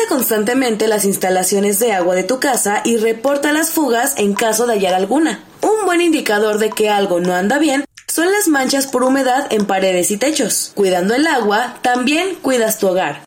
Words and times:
Revisa 0.00 0.08
constantemente 0.08 0.88
las 0.88 1.04
instalaciones 1.04 1.78
de 1.78 1.92
agua 1.92 2.14
de 2.14 2.22
tu 2.22 2.38
casa 2.38 2.82
y 2.84 2.96
reporta 2.96 3.52
las 3.52 3.70
fugas 3.70 4.14
en 4.16 4.34
caso 4.34 4.66
de 4.66 4.74
hallar 4.74 4.94
alguna. 4.94 5.44
Un 5.62 5.86
buen 5.86 6.00
indicador 6.00 6.58
de 6.58 6.70
que 6.70 6.88
algo 6.88 7.20
no 7.20 7.34
anda 7.34 7.58
bien 7.58 7.84
son 8.06 8.30
las 8.30 8.48
manchas 8.48 8.86
por 8.86 9.02
humedad 9.02 9.46
en 9.50 9.66
paredes 9.66 10.10
y 10.10 10.16
techos. 10.16 10.72
Cuidando 10.74 11.14
el 11.14 11.26
agua, 11.26 11.78
también 11.82 12.36
cuidas 12.36 12.78
tu 12.78 12.88
hogar. 12.88 13.24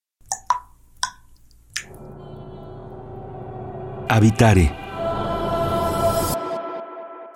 Habitare 4.09 4.82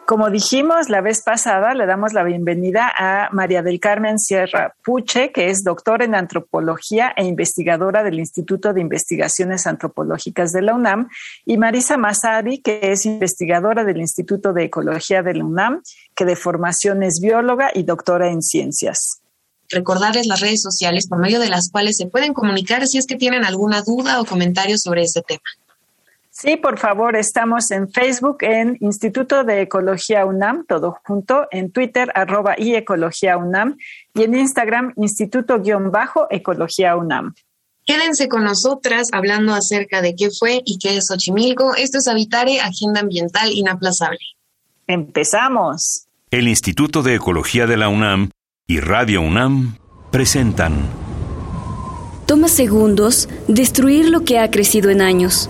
como 0.08 0.30
dijimos 0.30 0.88
la 0.88 1.02
vez 1.02 1.22
pasada, 1.22 1.74
le 1.74 1.86
damos 1.86 2.14
la 2.14 2.24
bienvenida 2.24 2.90
a 2.98 3.28
María 3.34 3.62
del 3.62 3.82
Carmen 3.82 4.20
Sierra 4.20 4.74
Puche, 4.82 5.34
que 5.34 5.50
es 5.50 5.66
doctora 5.66 6.06
en 6.06 6.16
antropología 6.16 7.12
e 7.18 7.26
investigadora 7.26 8.04
del 8.04 8.18
Instituto 8.18 8.72
de 8.72 8.80
Investigaciones 8.80 9.68
Antropológicas 9.68 10.54
de 10.54 10.62
la 10.62 10.76
UNAM, 10.76 11.10
y 11.46 11.58
Marisa 11.58 11.98
Masari, 11.98 12.62
que 12.62 12.80
es 12.84 13.06
investigadora 13.06 13.84
del 13.84 13.98
Instituto 13.98 14.54
de 14.54 14.64
Ecología 14.64 15.24
de 15.24 15.34
la 15.34 15.44
UNAM, 15.44 15.82
que 16.16 16.24
de 16.24 16.38
formación 16.38 17.04
es 17.04 17.20
bióloga 17.20 17.70
y 17.74 17.84
doctora 17.84 18.32
en 18.32 18.42
ciencias 18.42 19.22
recordarles 19.70 20.28
las 20.28 20.40
redes 20.40 20.62
sociales 20.62 21.10
por 21.10 21.20
medio 21.20 21.42
de 21.42 21.50
las 21.50 21.70
cuales 21.70 21.98
se 21.98 22.06
pueden 22.06 22.34
comunicar 22.34 22.88
si 22.88 23.00
es 23.00 23.06
que 23.06 23.18
tienen 23.18 23.44
alguna 23.44 23.82
duda 23.82 24.22
o 24.22 24.26
comentario 24.26 24.78
sobre 24.78 25.04
este 25.04 25.22
tema. 25.22 25.44
Sí, 26.40 26.56
por 26.56 26.78
favor, 26.78 27.16
estamos 27.16 27.72
en 27.72 27.90
Facebook 27.90 28.38
en 28.42 28.78
Instituto 28.80 29.44
de 29.44 29.64
Ecología 29.64 30.24
UNAM, 30.24 30.66
todo 30.68 31.00
junto, 31.04 31.48
en 31.50 31.72
Twitter 31.72 32.12
arroba 32.14 32.54
y 32.56 32.76
Ecología 32.76 33.38
UNAM 33.38 33.76
y 34.14 34.22
en 34.22 34.36
Instagram 34.36 34.94
Instituto-Ecología 34.98 36.96
UNAM. 36.96 37.34
Quédense 37.88 38.28
con 38.28 38.44
nosotras 38.44 39.10
hablando 39.14 39.56
acerca 39.56 40.04
de 40.04 40.14
qué 40.16 40.30
fue 40.30 40.62
y 40.64 40.78
qué 40.78 40.98
es 40.98 41.08
Xochimilco. 41.08 41.74
Esto 41.76 41.98
es 41.98 42.08
Habitare, 42.08 42.60
Agenda 42.60 43.00
Ambiental 43.00 43.52
Inaplazable. 43.52 44.20
Empezamos. 44.86 46.06
El 46.30 46.48
Instituto 46.48 47.02
de 47.02 47.16
Ecología 47.16 47.66
de 47.66 47.78
la 47.78 47.90
UNAM 47.90 48.30
y 48.68 48.80
Radio 48.80 49.22
UNAM 49.22 49.80
presentan. 50.12 50.88
Toma 52.28 52.48
segundos 52.48 53.28
destruir 53.48 54.10
lo 54.10 54.24
que 54.24 54.38
ha 54.38 54.52
crecido 54.52 54.92
en 54.92 55.02
años 55.02 55.50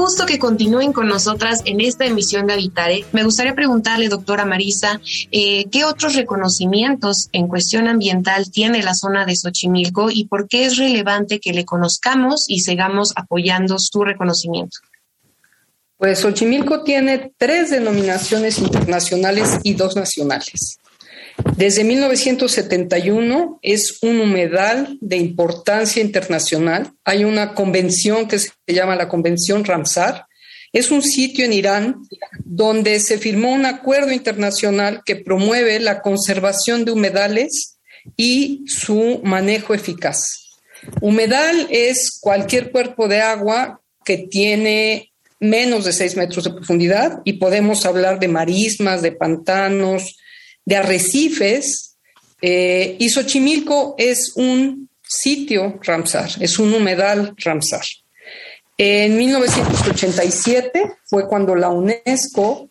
Gusto 0.00 0.24
que 0.24 0.38
continúen 0.38 0.94
con 0.94 1.08
nosotras 1.08 1.60
en 1.66 1.82
esta 1.82 2.06
emisión 2.06 2.46
de 2.46 2.54
Habitare. 2.54 3.04
Me 3.12 3.22
gustaría 3.22 3.54
preguntarle, 3.54 4.08
doctora 4.08 4.46
Marisa, 4.46 4.98
eh, 5.30 5.66
¿qué 5.70 5.84
otros 5.84 6.14
reconocimientos 6.14 7.28
en 7.32 7.48
cuestión 7.48 7.86
ambiental 7.86 8.50
tiene 8.50 8.82
la 8.82 8.94
zona 8.94 9.26
de 9.26 9.36
Xochimilco 9.36 10.10
y 10.10 10.24
por 10.24 10.48
qué 10.48 10.64
es 10.64 10.78
relevante 10.78 11.38
que 11.38 11.52
le 11.52 11.66
conozcamos 11.66 12.46
y 12.48 12.60
sigamos 12.60 13.12
apoyando 13.14 13.78
su 13.78 14.02
reconocimiento? 14.02 14.78
Pues 15.98 16.20
Xochimilco 16.20 16.82
tiene 16.82 17.34
tres 17.36 17.68
denominaciones 17.68 18.58
internacionales 18.58 19.58
y 19.64 19.74
dos 19.74 19.96
nacionales. 19.96 20.78
Desde 21.60 21.84
1971 21.84 23.58
es 23.60 23.98
un 24.00 24.18
humedal 24.18 24.96
de 25.02 25.18
importancia 25.18 26.00
internacional. 26.00 26.90
Hay 27.04 27.24
una 27.24 27.52
convención 27.52 28.26
que 28.26 28.38
se 28.38 28.50
llama 28.66 28.96
la 28.96 29.10
Convención 29.10 29.66
Ramsar. 29.66 30.24
Es 30.72 30.90
un 30.90 31.02
sitio 31.02 31.44
en 31.44 31.52
Irán 31.52 31.96
donde 32.46 32.98
se 32.98 33.18
firmó 33.18 33.52
un 33.52 33.66
acuerdo 33.66 34.10
internacional 34.10 35.02
que 35.04 35.16
promueve 35.16 35.78
la 35.80 36.00
conservación 36.00 36.86
de 36.86 36.92
humedales 36.92 37.76
y 38.16 38.64
su 38.66 39.20
manejo 39.22 39.74
eficaz. 39.74 40.62
Humedal 41.02 41.66
es 41.68 42.18
cualquier 42.22 42.70
cuerpo 42.70 43.06
de 43.06 43.20
agua 43.20 43.82
que 44.02 44.16
tiene 44.16 45.12
menos 45.40 45.84
de 45.84 45.92
6 45.92 46.16
metros 46.16 46.44
de 46.44 46.54
profundidad 46.54 47.20
y 47.26 47.34
podemos 47.34 47.84
hablar 47.84 48.18
de 48.18 48.28
marismas, 48.28 49.02
de 49.02 49.12
pantanos, 49.12 50.16
de 50.64 50.76
arrecifes, 50.76 51.96
eh, 52.42 52.96
y 52.98 53.08
Xochimilco 53.08 53.94
es 53.98 54.32
un 54.36 54.88
sitio 55.02 55.78
Ramsar, 55.82 56.30
es 56.40 56.58
un 56.58 56.72
humedal 56.72 57.34
Ramsar. 57.36 57.84
En 58.78 59.16
1987 59.18 60.92
fue 61.04 61.28
cuando 61.28 61.54
la 61.54 61.68
UNESCO 61.68 62.70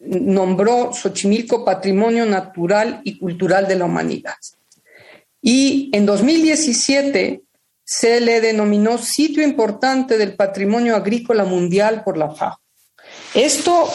nombró 0.00 0.92
Xochimilco 0.92 1.64
Patrimonio 1.64 2.26
Natural 2.26 3.00
y 3.04 3.18
Cultural 3.18 3.66
de 3.66 3.76
la 3.76 3.86
Humanidad. 3.86 4.36
Y 5.40 5.90
en 5.92 6.04
2017 6.04 7.40
se 7.82 8.20
le 8.20 8.40
denominó 8.40 8.98
Sitio 8.98 9.42
Importante 9.42 10.18
del 10.18 10.34
Patrimonio 10.34 10.96
Agrícola 10.96 11.44
Mundial 11.44 12.02
por 12.04 12.18
la 12.18 12.34
FAO. 12.34 12.58
Esto, 13.36 13.92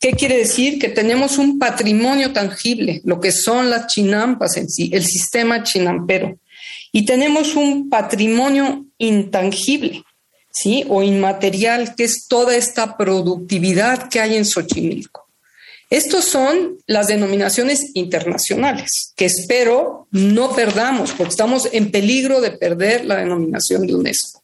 ¿qué 0.00 0.14
quiere 0.14 0.36
decir? 0.38 0.80
Que 0.80 0.88
tenemos 0.88 1.38
un 1.38 1.60
patrimonio 1.60 2.32
tangible, 2.32 3.00
lo 3.04 3.20
que 3.20 3.30
son 3.30 3.70
las 3.70 3.86
chinampas 3.86 4.56
en 4.56 4.68
sí, 4.68 4.90
el 4.92 5.06
sistema 5.06 5.62
chinampero. 5.62 6.36
Y 6.90 7.04
tenemos 7.04 7.54
un 7.54 7.88
patrimonio 7.88 8.84
intangible, 8.98 10.02
¿sí? 10.50 10.84
O 10.88 11.04
inmaterial, 11.04 11.94
que 11.94 12.02
es 12.02 12.26
toda 12.26 12.56
esta 12.56 12.96
productividad 12.96 14.08
que 14.08 14.18
hay 14.18 14.34
en 14.34 14.44
Xochimilco. 14.44 15.24
Estos 15.88 16.24
son 16.24 16.78
las 16.88 17.06
denominaciones 17.06 17.92
internacionales, 17.94 19.12
que 19.14 19.26
espero 19.26 20.08
no 20.10 20.52
perdamos, 20.52 21.12
porque 21.12 21.30
estamos 21.30 21.68
en 21.70 21.92
peligro 21.92 22.40
de 22.40 22.50
perder 22.50 23.04
la 23.04 23.18
denominación 23.18 23.86
de 23.86 23.94
UNESCO. 23.94 24.39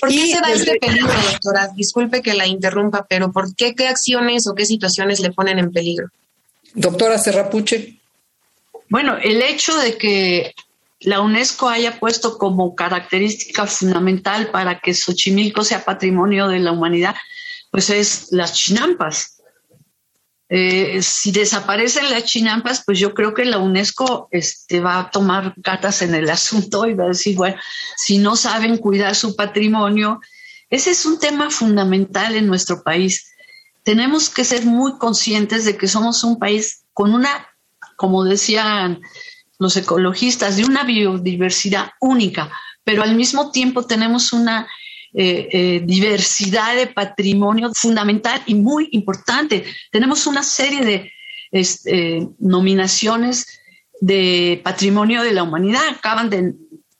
¿Por 0.00 0.10
qué 0.10 0.26
se 0.26 0.40
da 0.40 0.52
este 0.52 0.78
peligro, 0.78 1.12
doctora? 1.30 1.70
Disculpe 1.74 2.22
que 2.22 2.34
la 2.34 2.46
interrumpa, 2.46 3.06
pero 3.08 3.32
¿por 3.32 3.54
qué 3.54 3.74
qué 3.74 3.88
acciones 3.88 4.46
o 4.46 4.54
qué 4.54 4.66
situaciones 4.66 5.20
le 5.20 5.32
ponen 5.32 5.58
en 5.58 5.72
peligro? 5.72 6.08
Doctora 6.74 7.18
Serrapuche. 7.18 7.96
Bueno, 8.88 9.16
el 9.22 9.42
hecho 9.42 9.76
de 9.76 9.96
que 9.96 10.54
la 11.00 11.20
UNESCO 11.20 11.68
haya 11.68 11.98
puesto 11.98 12.38
como 12.38 12.74
característica 12.74 13.66
fundamental 13.66 14.48
para 14.48 14.80
que 14.80 14.94
Xochimilco 14.94 15.64
sea 15.64 15.84
patrimonio 15.84 16.48
de 16.48 16.58
la 16.60 16.72
humanidad, 16.72 17.14
pues 17.70 17.90
es 17.90 18.28
las 18.30 18.52
chinampas. 18.54 19.33
Eh, 20.56 21.02
si 21.02 21.32
desaparecen 21.32 22.08
las 22.10 22.26
chinampas, 22.26 22.84
pues 22.86 23.00
yo 23.00 23.12
creo 23.12 23.34
que 23.34 23.44
la 23.44 23.58
UNESCO 23.58 24.28
este, 24.30 24.78
va 24.78 25.00
a 25.00 25.10
tomar 25.10 25.52
cartas 25.60 26.00
en 26.02 26.14
el 26.14 26.30
asunto 26.38 26.86
y 26.86 26.94
va 26.94 27.06
a 27.06 27.08
decir, 27.08 27.34
bueno, 27.34 27.56
si 27.96 28.18
no 28.18 28.36
saben 28.36 28.78
cuidar 28.78 29.16
su 29.16 29.34
patrimonio, 29.34 30.20
ese 30.70 30.92
es 30.92 31.06
un 31.06 31.18
tema 31.18 31.50
fundamental 31.50 32.36
en 32.36 32.46
nuestro 32.46 32.84
país. 32.84 33.34
Tenemos 33.82 34.30
que 34.30 34.44
ser 34.44 34.64
muy 34.64 34.96
conscientes 34.96 35.64
de 35.64 35.76
que 35.76 35.88
somos 35.88 36.22
un 36.22 36.38
país 36.38 36.84
con 36.92 37.14
una, 37.14 37.48
como 37.96 38.22
decían 38.22 39.00
los 39.58 39.76
ecologistas, 39.76 40.56
de 40.56 40.66
una 40.66 40.84
biodiversidad 40.84 41.90
única, 42.00 42.52
pero 42.84 43.02
al 43.02 43.16
mismo 43.16 43.50
tiempo 43.50 43.86
tenemos 43.86 44.32
una 44.32 44.68
eh, 45.16 45.48
eh, 45.52 45.82
diversidad 45.84 46.74
de 46.74 46.88
patrimonio 46.88 47.72
fundamental 47.72 48.42
y 48.46 48.56
muy 48.56 48.88
importante. 48.90 49.64
Tenemos 49.92 50.26
una 50.26 50.42
serie 50.42 50.84
de 50.84 51.12
este, 51.52 52.26
nominaciones 52.40 53.60
de 54.00 54.60
patrimonio 54.64 55.22
de 55.22 55.30
la 55.30 55.44
humanidad. 55.44 55.82
Acaban 55.88 56.30
de, 56.30 56.54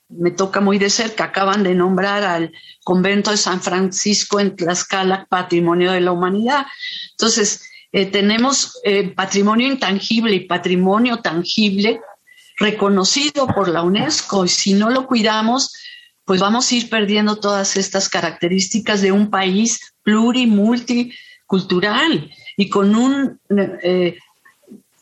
me 0.07 0.31
toca 0.31 0.61
muy 0.61 0.77
de 0.77 0.89
cerca, 0.89 1.25
acaban 1.25 1.63
de 1.63 1.75
nombrar 1.75 2.23
al 2.23 2.53
convento 2.85 3.31
de 3.31 3.37
San 3.37 3.61
Francisco 3.61 4.39
en 4.39 4.55
Tlaxcala 4.55 5.25
patrimonio 5.29 5.91
de 5.91 5.99
la 5.99 6.13
humanidad. 6.13 6.67
Entonces, 7.11 7.69
eh, 7.91 8.05
tenemos 8.05 8.79
patrimonio 9.15 9.67
intangible 9.67 10.35
y 10.35 10.47
patrimonio 10.47 11.17
tangible 11.17 11.99
reconocido 12.57 13.47
por 13.47 13.67
la 13.67 13.83
UNESCO 13.83 14.45
y 14.45 14.47
si 14.47 14.73
no 14.73 14.89
lo 14.89 15.05
cuidamos, 15.05 15.73
pues 16.25 16.41
vamos 16.41 16.71
a 16.71 16.75
ir 16.75 16.89
perdiendo 16.89 17.37
todas 17.37 17.77
estas 17.77 18.09
características 18.09 19.01
de 19.01 19.11
un 19.11 19.29
país 19.29 19.93
pluri, 20.01 20.47
multicultural 20.47 22.31
y 22.57 22.69
con 22.69 22.95
un 22.95 23.39
eh, 23.83 24.17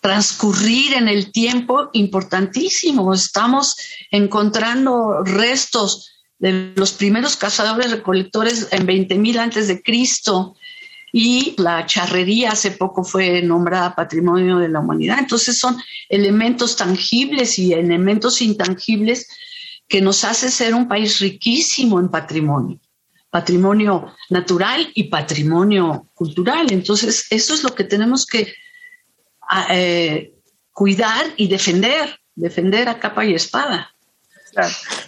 transcurrir 0.01 0.95
en 0.95 1.07
el 1.07 1.31
tiempo 1.31 1.89
importantísimo. 1.93 3.13
Estamos 3.13 3.77
encontrando 4.11 5.23
restos 5.23 6.11
de 6.39 6.73
los 6.75 6.91
primeros 6.91 7.37
cazadores 7.37 7.89
recolectores 7.91 8.67
en 8.71 8.85
20.000 8.85 9.37
antes 9.39 9.69
de 9.69 9.81
Cristo 9.81 10.55
y 11.13 11.55
la 11.57 11.85
charrería 11.85 12.51
hace 12.51 12.71
poco 12.71 13.05
fue 13.05 13.41
nombrada 13.41 13.95
Patrimonio 13.95 14.57
de 14.57 14.67
la 14.67 14.81
Humanidad. 14.81 15.19
Entonces 15.19 15.57
son 15.57 15.77
elementos 16.09 16.75
tangibles 16.75 17.57
y 17.57 17.71
elementos 17.71 18.41
intangibles 18.41 19.29
que 19.87 20.01
nos 20.01 20.23
hace 20.23 20.49
ser 20.49 20.73
un 20.73 20.87
país 20.87 21.19
riquísimo 21.19 21.99
en 21.99 22.09
patrimonio, 22.09 22.79
patrimonio 23.29 24.13
natural 24.29 24.91
y 24.93 25.05
patrimonio 25.05 26.07
cultural. 26.13 26.71
Entonces 26.71 27.27
eso 27.29 27.53
es 27.53 27.63
lo 27.63 27.75
que 27.75 27.83
tenemos 27.83 28.25
que 28.25 28.53
eh, 29.69 30.33
cuidar 30.71 31.25
y 31.37 31.47
defender, 31.47 32.17
defender 32.35 32.89
a 32.89 32.99
capa 32.99 33.25
y 33.25 33.33
espada. 33.33 33.93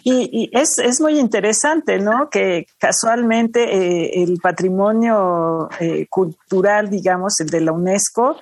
Y, 0.03 0.49
es, 0.53 0.99
muy 0.99 1.19
interesante, 1.19 1.99
¿no? 1.99 2.29
Que 2.29 2.65
casualmente 2.79 3.63
eh, 3.63 4.23
el 4.23 4.39
patrimonio 4.41 5.69
eh, 5.79 6.07
cultural, 6.09 6.89
digamos, 6.89 7.39
el 7.39 7.49
de 7.49 7.61
la 7.61 7.71
UNESCO, 7.71 8.39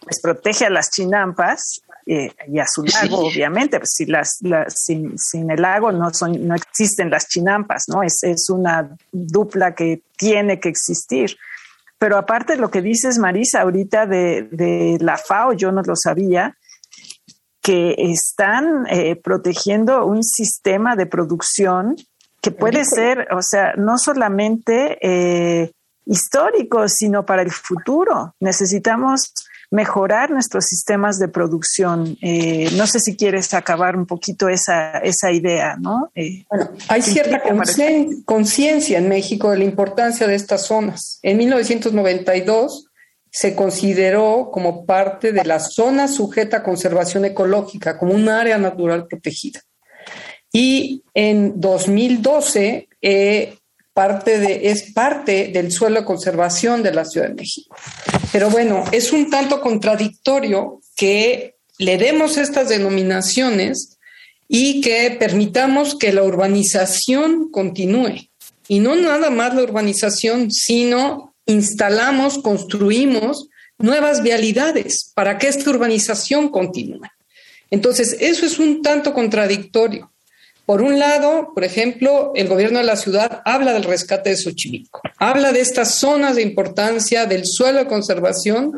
pues 0.00 0.20
protege 0.22 0.66
a 0.66 0.70
las 0.70 0.90
chinampas 0.90 1.82
y 2.06 2.58
a 2.60 2.66
su 2.66 2.84
lago, 2.84 3.26
obviamente. 3.26 3.78
Pues 3.78 3.94
si 3.94 4.06
las, 4.06 4.38
sin, 4.68 5.18
sin, 5.18 5.50
el 5.50 5.60
lago 5.60 5.90
no, 5.90 6.14
son, 6.14 6.46
no 6.46 6.54
existen 6.54 7.10
las 7.10 7.28
chinampas, 7.28 7.88
¿no? 7.88 8.02
Es, 8.02 8.22
es 8.22 8.48
una 8.48 8.96
dupla 9.10 9.74
que 9.74 10.02
tiene 10.16 10.60
que 10.60 10.68
existir. 10.68 11.36
Pero 11.98 12.18
aparte 12.18 12.54
de 12.54 12.58
lo 12.60 12.70
que 12.70 12.82
dices, 12.82 13.18
Marisa, 13.18 13.62
ahorita 13.62 14.06
de, 14.06 14.98
la 15.00 15.16
FAO, 15.16 15.54
yo 15.54 15.72
no 15.72 15.82
lo 15.82 15.96
sabía, 15.96 16.56
que 17.62 17.96
están 17.98 18.86
eh, 18.88 19.16
protegiendo 19.16 20.06
un 20.06 20.22
sistema 20.22 20.94
de 20.94 21.06
producción 21.06 21.96
que 22.40 22.52
puede 22.52 22.84
ser, 22.84 23.26
o 23.32 23.42
sea, 23.42 23.72
no 23.76 23.98
solamente 23.98 24.98
eh, 25.02 25.72
histórico, 26.04 26.88
sino 26.88 27.26
para 27.26 27.42
el 27.42 27.50
futuro. 27.50 28.36
Necesitamos 28.38 29.32
mejorar 29.70 30.30
nuestros 30.30 30.66
sistemas 30.66 31.18
de 31.18 31.28
producción. 31.28 32.16
Eh, 32.20 32.70
no 32.76 32.86
sé 32.86 33.00
si 33.00 33.16
quieres 33.16 33.52
acabar 33.54 33.96
un 33.96 34.06
poquito 34.06 34.48
esa, 34.48 34.98
esa 34.98 35.32
idea, 35.32 35.76
¿no? 35.76 36.10
Eh, 36.14 36.44
bueno, 36.48 36.70
hay 36.88 37.02
cierta 37.02 37.42
conciencia 38.24 38.98
en 38.98 39.08
México 39.08 39.50
de 39.50 39.58
la 39.58 39.64
importancia 39.64 40.26
de 40.26 40.34
estas 40.34 40.66
zonas. 40.66 41.18
En 41.22 41.38
1992 41.38 42.86
se 43.30 43.54
consideró 43.54 44.50
como 44.52 44.86
parte 44.86 45.32
de 45.32 45.44
la 45.44 45.60
zona 45.60 46.08
sujeta 46.08 46.58
a 46.58 46.62
conservación 46.62 47.24
ecológica, 47.24 47.98
como 47.98 48.14
un 48.14 48.28
área 48.28 48.56
natural 48.56 49.06
protegida. 49.06 49.60
Y 50.52 51.02
en 51.12 51.60
2012 51.60 52.88
eh, 53.02 53.58
parte 53.96 54.68
es 54.68 54.92
parte 54.92 55.48
del 55.54 55.72
suelo 55.72 56.00
de 56.00 56.06
conservación 56.06 56.82
de 56.82 56.92
la 56.92 57.06
Ciudad 57.06 57.28
de 57.28 57.34
México. 57.34 57.74
Pero 58.30 58.50
bueno, 58.50 58.84
es 58.92 59.10
un 59.10 59.30
tanto 59.30 59.62
contradictorio 59.62 60.82
que 60.94 61.54
le 61.78 61.96
demos 61.96 62.36
estas 62.36 62.68
denominaciones 62.68 63.96
y 64.48 64.82
que 64.82 65.16
permitamos 65.18 65.96
que 65.96 66.12
la 66.12 66.24
urbanización 66.24 67.50
continúe. 67.50 68.28
Y 68.68 68.80
no 68.80 68.96
nada 68.96 69.30
más 69.30 69.54
la 69.54 69.62
urbanización, 69.62 70.52
sino 70.52 71.34
instalamos, 71.46 72.36
construimos 72.38 73.48
nuevas 73.78 74.22
vialidades 74.22 75.10
para 75.14 75.38
que 75.38 75.48
esta 75.48 75.70
urbanización 75.70 76.50
continúe. 76.50 77.08
Entonces, 77.70 78.14
eso 78.20 78.44
es 78.44 78.58
un 78.58 78.82
tanto 78.82 79.14
contradictorio. 79.14 80.12
Por 80.66 80.82
un 80.82 80.98
lado, 80.98 81.52
por 81.54 81.62
ejemplo, 81.62 82.32
el 82.34 82.48
gobierno 82.48 82.80
de 82.80 82.84
la 82.84 82.96
ciudad 82.96 83.40
habla 83.44 83.72
del 83.72 83.84
rescate 83.84 84.30
de 84.30 84.36
Xochimilco, 84.36 85.00
habla 85.16 85.52
de 85.52 85.60
estas 85.60 85.94
zonas 85.94 86.34
de 86.34 86.42
importancia 86.42 87.24
del 87.24 87.46
suelo 87.46 87.78
de 87.78 87.86
conservación 87.86 88.72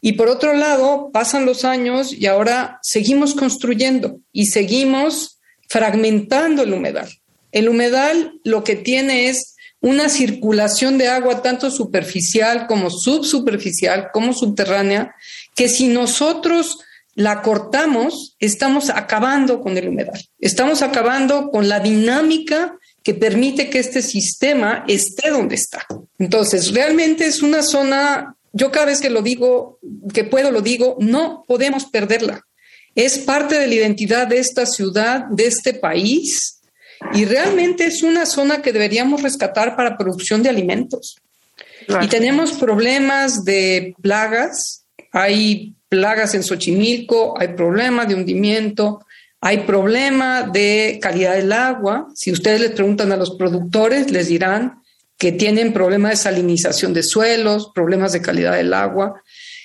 y 0.00 0.12
por 0.12 0.28
otro 0.28 0.54
lado, 0.54 1.10
pasan 1.12 1.46
los 1.46 1.64
años 1.64 2.12
y 2.12 2.26
ahora 2.26 2.78
seguimos 2.82 3.34
construyendo 3.34 4.20
y 4.32 4.46
seguimos 4.46 5.38
fragmentando 5.68 6.62
el 6.62 6.72
humedal. 6.72 7.08
El 7.52 7.68
humedal 7.68 8.40
lo 8.44 8.64
que 8.64 8.76
tiene 8.76 9.28
es 9.28 9.56
una 9.80 10.08
circulación 10.08 10.96
de 10.96 11.08
agua 11.08 11.42
tanto 11.42 11.70
superficial 11.70 12.66
como 12.66 12.88
subsuperficial, 12.88 14.10
como 14.12 14.32
subterránea, 14.32 15.14
que 15.54 15.68
si 15.68 15.88
nosotros 15.88 16.78
la 17.16 17.40
cortamos, 17.40 18.36
estamos 18.38 18.90
acabando 18.90 19.60
con 19.62 19.76
el 19.76 19.88
humedal, 19.88 20.22
estamos 20.38 20.82
acabando 20.82 21.50
con 21.50 21.68
la 21.68 21.80
dinámica 21.80 22.76
que 23.02 23.14
permite 23.14 23.70
que 23.70 23.78
este 23.78 24.02
sistema 24.02 24.84
esté 24.86 25.30
donde 25.30 25.54
está. 25.54 25.86
Entonces, 26.18 26.74
realmente 26.74 27.26
es 27.26 27.42
una 27.42 27.62
zona, 27.62 28.36
yo 28.52 28.70
cada 28.70 28.86
vez 28.86 29.00
que 29.00 29.08
lo 29.08 29.22
digo, 29.22 29.78
que 30.12 30.24
puedo 30.24 30.50
lo 30.50 30.60
digo, 30.60 30.98
no 31.00 31.44
podemos 31.48 31.86
perderla. 31.86 32.42
Es 32.94 33.18
parte 33.18 33.58
de 33.58 33.66
la 33.66 33.74
identidad 33.74 34.26
de 34.26 34.38
esta 34.38 34.66
ciudad, 34.66 35.24
de 35.30 35.46
este 35.46 35.72
país, 35.72 36.60
y 37.14 37.24
realmente 37.24 37.86
es 37.86 38.02
una 38.02 38.26
zona 38.26 38.60
que 38.60 38.72
deberíamos 38.72 39.22
rescatar 39.22 39.74
para 39.74 39.96
producción 39.96 40.42
de 40.42 40.50
alimentos. 40.50 41.16
Y 42.02 42.08
tenemos 42.08 42.52
problemas 42.52 43.44
de 43.44 43.94
plagas, 44.02 44.84
hay 45.12 45.75
plagas 45.88 46.34
en 46.34 46.42
Xochimilco, 46.42 47.38
hay 47.38 47.48
problema 47.48 48.06
de 48.06 48.14
hundimiento, 48.14 49.04
hay 49.40 49.58
problema 49.58 50.42
de 50.42 50.98
calidad 51.00 51.34
del 51.34 51.52
agua. 51.52 52.08
Si 52.14 52.32
ustedes 52.32 52.60
les 52.60 52.70
preguntan 52.72 53.12
a 53.12 53.16
los 53.16 53.36
productores, 53.36 54.10
les 54.10 54.28
dirán 54.28 54.82
que 55.18 55.32
tienen 55.32 55.72
problemas 55.72 56.12
de 56.12 56.16
salinización 56.16 56.92
de 56.92 57.02
suelos, 57.02 57.70
problemas 57.74 58.12
de 58.12 58.22
calidad 58.22 58.56
del 58.56 58.74
agua. 58.74 59.22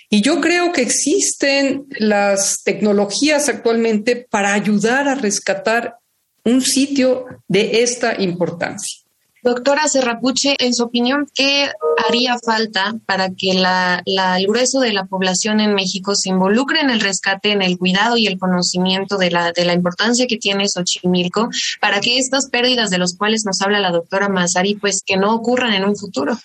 Y 0.09 0.21
yo 0.21 0.41
creo 0.41 0.71
que 0.71 0.81
existen 0.81 1.85
las 1.97 2.63
tecnologías 2.63 3.49
actualmente 3.49 4.27
para 4.29 4.53
ayudar 4.53 5.07
a 5.07 5.15
rescatar 5.15 5.95
un 6.43 6.61
sitio 6.61 7.25
de 7.47 7.81
esta 7.83 8.21
importancia. 8.21 9.00
Doctora 9.43 9.87
Serrapuche, 9.87 10.55
en 10.59 10.75
su 10.75 10.83
opinión, 10.83 11.27
¿qué 11.33 11.67
haría 12.07 12.37
falta 12.37 12.95
para 13.07 13.31
que 13.31 13.55
la, 13.55 14.03
el 14.05 14.45
grueso 14.45 14.79
de 14.79 14.93
la 14.93 15.05
población 15.05 15.59
en 15.59 15.73
México 15.73 16.13
se 16.13 16.29
involucre 16.29 16.81
en 16.81 16.91
el 16.91 17.01
rescate, 17.01 17.51
en 17.51 17.63
el 17.63 17.79
cuidado 17.79 18.17
y 18.17 18.27
el 18.27 18.37
conocimiento 18.37 19.17
de 19.17 19.31
la, 19.31 19.51
de 19.51 19.65
la 19.65 19.73
importancia 19.73 20.27
que 20.27 20.37
tiene 20.37 20.67
Xochimilco, 20.67 21.49
para 21.79 22.01
que 22.01 22.19
estas 22.19 22.49
pérdidas 22.49 22.91
de 22.91 22.99
las 22.99 23.17
cuales 23.17 23.43
nos 23.43 23.61
habla 23.61 23.79
la 23.79 23.89
doctora 23.89 24.29
Mazari, 24.29 24.75
pues 24.75 25.01
que 25.03 25.17
no 25.17 25.33
ocurran 25.33 25.73
en 25.73 25.85
un 25.85 25.95
futuro? 25.95 26.37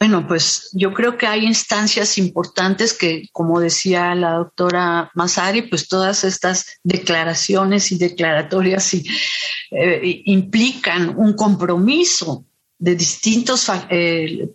Bueno, 0.00 0.26
pues 0.26 0.70
yo 0.72 0.94
creo 0.94 1.18
que 1.18 1.26
hay 1.26 1.44
instancias 1.44 2.16
importantes 2.16 2.94
que, 2.94 3.28
como 3.32 3.60
decía 3.60 4.14
la 4.14 4.32
doctora 4.32 5.10
Masari, 5.14 5.60
pues 5.60 5.88
todas 5.88 6.24
estas 6.24 6.78
declaraciones 6.82 7.92
y 7.92 7.98
declaratorias 7.98 8.94
eh, 8.94 10.22
implican 10.24 11.14
un 11.18 11.34
compromiso 11.34 12.46
de 12.78 12.94
distintas 12.94 13.70
eh, 13.90 14.48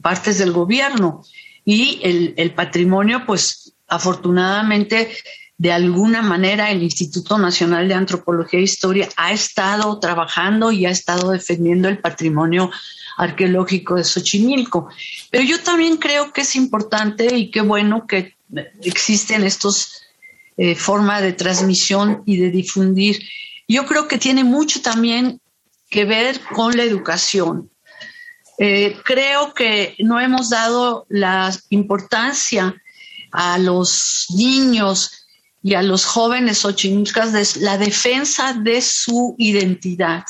partes 0.00 0.38
del 0.38 0.52
gobierno. 0.52 1.24
Y 1.64 1.98
el, 2.04 2.34
el 2.36 2.54
patrimonio, 2.54 3.24
pues 3.26 3.72
afortunadamente 3.88 5.10
de 5.58 5.72
alguna 5.72 6.22
manera 6.22 6.70
el 6.70 6.84
Instituto 6.84 7.36
Nacional 7.36 7.88
de 7.88 7.94
Antropología 7.94 8.60
e 8.60 8.62
Historia 8.62 9.08
ha 9.16 9.32
estado 9.32 9.98
trabajando 9.98 10.70
y 10.70 10.86
ha 10.86 10.90
estado 10.90 11.32
defendiendo 11.32 11.88
el 11.88 11.98
patrimonio 11.98 12.70
arqueológico 13.20 13.96
de 13.96 14.04
Xochimilco. 14.04 14.88
Pero 15.30 15.44
yo 15.44 15.60
también 15.60 15.98
creo 15.98 16.32
que 16.32 16.40
es 16.40 16.56
importante 16.56 17.36
y 17.36 17.50
qué 17.50 17.60
bueno 17.60 18.06
que 18.06 18.34
existen 18.82 19.44
estos 19.44 20.02
eh, 20.56 20.74
formas 20.74 21.22
de 21.22 21.34
transmisión 21.34 22.22
y 22.24 22.38
de 22.38 22.50
difundir. 22.50 23.22
Yo 23.68 23.84
creo 23.86 24.08
que 24.08 24.18
tiene 24.18 24.42
mucho 24.42 24.80
también 24.80 25.40
que 25.90 26.04
ver 26.04 26.40
con 26.54 26.76
la 26.76 26.82
educación. 26.82 27.70
Eh, 28.58 28.96
creo 29.04 29.54
que 29.54 29.96
no 29.98 30.18
hemos 30.18 30.50
dado 30.50 31.06
la 31.08 31.54
importancia 31.70 32.74
a 33.32 33.58
los 33.58 34.26
niños 34.30 35.26
y 35.62 35.74
a 35.74 35.82
los 35.82 36.04
jóvenes 36.06 36.58
xochimilcas 36.58 37.32
de 37.32 37.46
la 37.60 37.76
defensa 37.76 38.54
de 38.54 38.80
su 38.80 39.34
identidad. 39.38 40.24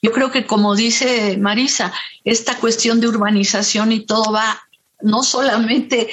Yo 0.00 0.12
creo 0.12 0.30
que 0.30 0.46
como 0.46 0.76
dice 0.76 1.36
Marisa, 1.38 1.92
esta 2.24 2.56
cuestión 2.58 3.00
de 3.00 3.08
urbanización 3.08 3.92
y 3.92 4.00
todo 4.00 4.32
va 4.32 4.60
no 5.00 5.22
solamente 5.22 6.08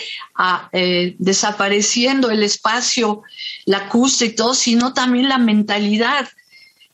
eh, 0.71 1.15
desapareciendo 1.17 2.29
el 2.29 2.43
espacio 2.43 3.23
lacustre 3.65 4.27
y 4.27 4.35
todo, 4.35 4.53
sino 4.53 4.93
también 4.93 5.29
la 5.29 5.37
mentalidad. 5.37 6.27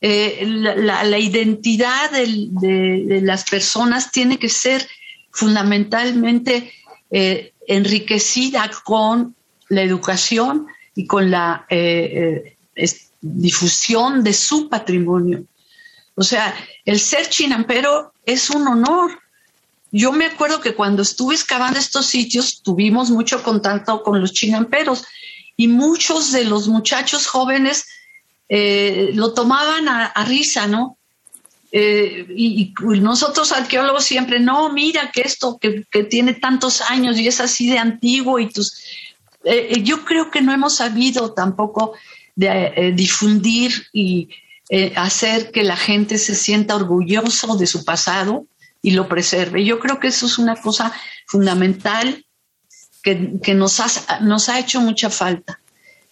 Eh, 0.00 0.42
la, 0.44 1.18
identidad 1.18 2.10
de, 2.10 3.20
las 3.22 3.44
personas 3.44 4.10
tiene 4.10 4.38
que 4.38 4.48
ser 4.48 4.86
fundamentalmente 5.30 6.72
eh, 7.10 7.52
enriquecida 7.68 8.70
con 8.84 9.36
la 9.68 9.82
educación 9.82 10.66
y 10.94 11.06
con 11.06 11.30
la 11.30 11.66
difusión 13.20 14.24
de 14.24 14.32
su 14.32 14.68
patrimonio. 14.68 15.44
O 16.14 16.22
sea, 16.22 16.54
el 16.84 17.00
ser 17.00 17.28
chinampero 17.28 18.12
es 18.26 18.50
un 18.50 18.66
honor. 18.66 19.18
Yo 19.90 20.12
me 20.12 20.26
acuerdo 20.26 20.60
que 20.60 20.74
cuando 20.74 21.02
estuve 21.02 21.34
excavando 21.34 21.78
estos 21.78 22.06
sitios 22.06 22.62
tuvimos 22.62 23.10
mucho 23.10 23.42
contacto 23.42 24.02
con 24.02 24.20
los 24.20 24.32
chinamperos 24.32 25.04
y 25.56 25.68
muchos 25.68 26.32
de 26.32 26.44
los 26.44 26.68
muchachos 26.68 27.26
jóvenes 27.26 27.86
eh, 28.48 29.10
lo 29.14 29.32
tomaban 29.32 29.88
a, 29.88 30.24
risa, 30.24 30.66
¿no? 30.66 30.98
Eh, 31.70 32.26
y, 32.36 32.74
nosotros 33.00 33.50
arqueólogos 33.52 34.04
siempre, 34.04 34.40
no, 34.40 34.70
mira 34.72 35.10
que 35.10 35.22
esto 35.22 35.58
que, 35.58 35.84
tiene 36.04 36.34
tantos 36.34 36.82
años 36.82 37.18
y 37.18 37.28
es 37.28 37.40
así 37.40 37.70
de 37.70 37.78
antiguo 37.78 38.38
y 38.38 38.50
tus... 38.50 38.84
Eh, 39.44 39.82
yo 39.82 40.04
creo 40.04 40.30
que 40.30 40.42
no 40.42 40.52
hemos 40.52 40.76
sabido 40.76 41.32
tampoco 41.32 41.94
de 42.34 42.92
difundir 42.94 43.88
y 43.92 44.28
eh, 44.74 44.94
hacer 44.96 45.50
que 45.50 45.64
la 45.64 45.76
gente 45.76 46.16
se 46.16 46.34
sienta 46.34 46.74
orgulloso 46.74 47.58
de 47.58 47.66
su 47.66 47.84
pasado 47.84 48.46
y 48.80 48.92
lo 48.92 49.06
preserve. 49.06 49.66
Yo 49.66 49.78
creo 49.78 50.00
que 50.00 50.08
eso 50.08 50.24
es 50.24 50.38
una 50.38 50.56
cosa 50.56 50.94
fundamental 51.26 52.24
que, 53.02 53.54
nos, 53.54 53.80
ha, 53.80 54.20
nos 54.20 54.48
ha 54.48 54.58
hecho 54.58 54.80
mucha 54.80 55.10
falta. 55.10 55.60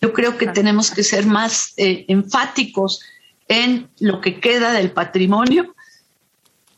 Yo 0.02 0.12
creo 0.12 0.36
que 0.36 0.46
tenemos 0.46 0.90
que 0.90 1.02
ser 1.02 1.24
más 1.24 1.72
eh, 1.78 2.04
enfáticos 2.08 3.00
en 3.48 3.88
lo 3.98 4.20
que 4.20 4.40
queda 4.40 4.72
del 4.72 4.90
patrimonio, 4.90 5.74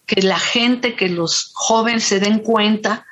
que 0.07 0.23
la 0.23 0.39
gente, 0.39 0.95
que 0.95 1.09
los 1.09 1.51
jóvenes 1.53 2.05
se 2.05 2.21
den 2.21 2.39
cuenta 2.39 3.07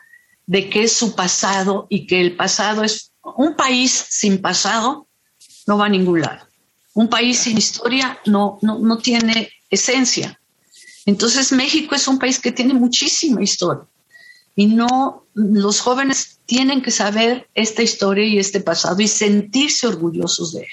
de 0.46 0.70
que 0.70 0.84
es 0.84 0.92
su 0.92 1.16
pasado 1.16 1.88
y 1.90 2.06
que 2.06 2.20
el 2.20 2.36
pasado 2.36 2.84
es 2.84 3.10
un 3.20 3.56
país 3.56 3.90
sin 3.90 4.40
pasado, 4.40 5.08
no 5.66 5.76
va 5.76 5.86
a 5.86 5.88
ningún 5.88 6.20
lado. 6.20 6.49
Un 6.94 7.08
país 7.08 7.38
sin 7.38 7.58
historia 7.58 8.18
no, 8.26 8.58
no, 8.62 8.98
tiene 8.98 9.50
esencia. 9.70 10.40
Entonces 11.06 11.52
México 11.52 11.94
es 11.94 12.08
un 12.08 12.18
país 12.18 12.38
que 12.38 12.52
tiene 12.52 12.74
muchísima 12.74 13.42
historia 13.42 13.86
y 14.56 14.66
no 14.66 15.24
los 15.34 15.80
jóvenes 15.80 16.40
tienen 16.46 16.82
que 16.82 16.90
saber 16.90 17.48
esta 17.54 17.82
historia 17.82 18.24
y 18.24 18.38
este 18.38 18.60
pasado 18.60 19.00
y 19.00 19.08
sentirse 19.08 19.86
orgullosos 19.86 20.52
de 20.52 20.60
él. 20.60 20.68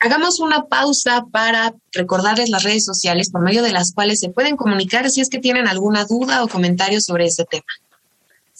Hagamos 0.00 0.40
una 0.40 0.66
pausa 0.66 1.26
para 1.30 1.74
recordarles 1.92 2.50
las 2.50 2.62
redes 2.62 2.84
sociales 2.84 3.30
por 3.30 3.42
medio 3.42 3.62
de 3.62 3.72
las 3.72 3.92
cuales 3.92 4.20
se 4.20 4.30
pueden 4.30 4.56
comunicar 4.56 5.10
si 5.10 5.20
es 5.20 5.28
que 5.28 5.40
tienen 5.40 5.66
alguna 5.66 6.04
duda 6.04 6.44
o 6.44 6.48
comentario 6.48 7.00
sobre 7.00 7.26
este 7.26 7.44
tema. 7.44 7.66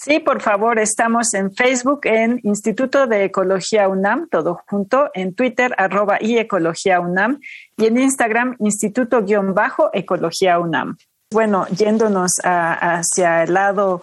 Sí, 0.00 0.20
por 0.20 0.40
favor, 0.40 0.78
estamos 0.78 1.34
en 1.34 1.52
Facebook 1.52 2.02
en 2.04 2.38
Instituto 2.44 3.08
de 3.08 3.24
Ecología 3.24 3.88
UNAM, 3.88 4.28
todo 4.28 4.62
junto, 4.68 5.10
en 5.12 5.34
Twitter, 5.34 5.74
arroba 5.76 6.18
y 6.20 6.38
Ecología 6.38 7.00
UNAM, 7.00 7.40
y 7.76 7.86
en 7.86 7.98
Instagram, 7.98 8.54
Instituto-Ecología 8.60 10.60
UNAM. 10.60 10.96
Bueno, 11.32 11.66
yéndonos 11.76 12.40
hacia 12.44 13.42
el 13.42 13.54
lado 13.54 14.02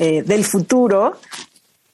eh, 0.00 0.24
del 0.24 0.44
futuro, 0.44 1.20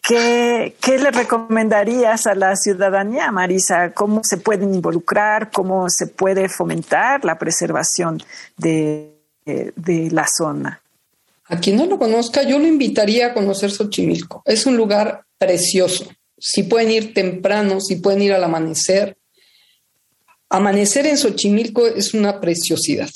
¿qué, 0.03 0.75
¿qué, 0.81 0.99
le 0.99 1.11
recomendarías 1.11 2.27
a 2.27 2.35
la 2.35 2.57
ciudadanía, 2.57 3.31
Marisa? 3.33 3.93
¿Cómo 3.93 4.25
se 4.25 4.39
pueden 4.39 4.73
involucrar? 4.73 5.51
¿Cómo 5.51 5.91
se 5.91 6.07
puede 6.07 6.49
fomentar 6.49 7.23
la 7.23 7.39
preservación 7.39 8.19
de, 8.57 9.15
eh, 9.45 9.73
de 9.77 10.11
la 10.11 10.27
zona? 10.27 10.81
A 11.53 11.61
quien 11.61 11.77
no 11.77 11.85
lo 11.85 11.99
conozca, 11.99 12.45
yo 12.45 12.59
lo 12.59 12.67
invitaría 12.67 13.27
a 13.27 13.35
conocer 13.35 13.71
Xochimilco. 13.71 14.43
Es 14.47 14.65
un 14.65 14.75
lugar 14.75 15.27
precioso. 15.37 16.11
Si 16.39 16.63
pueden 16.63 16.91
ir 16.91 17.13
temprano, 17.13 17.79
si 17.79 17.97
pueden 17.97 18.23
ir 18.23 18.33
al 18.33 18.43
amanecer. 18.43 19.19
Amanecer 20.49 21.05
en 21.07 21.19
Xochimilco 21.19 21.87
es 21.87 22.15
una 22.15 22.41
preciosidad. 22.41 23.11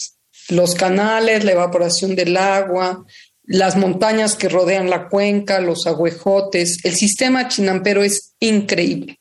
Los 0.50 0.74
canales, 0.74 1.46
la 1.46 1.52
evaporación 1.52 2.14
del 2.14 2.36
agua, 2.36 3.06
las 3.44 3.74
montañas 3.74 4.34
que 4.34 4.50
rodean 4.50 4.90
la 4.90 5.08
cuenca, 5.08 5.58
los 5.60 5.86
agüejotes, 5.86 6.84
el 6.84 6.94
sistema 6.94 7.48
chinampero 7.48 8.04
es 8.04 8.34
increíble. 8.38 9.18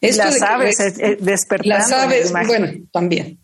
las 0.00 0.40
aves 0.42 0.78
eh, 0.78 1.16
despertando. 1.18 1.76
Las 1.76 1.90
aves, 1.90 2.32
bueno, 2.46 2.68
también. 2.92 3.40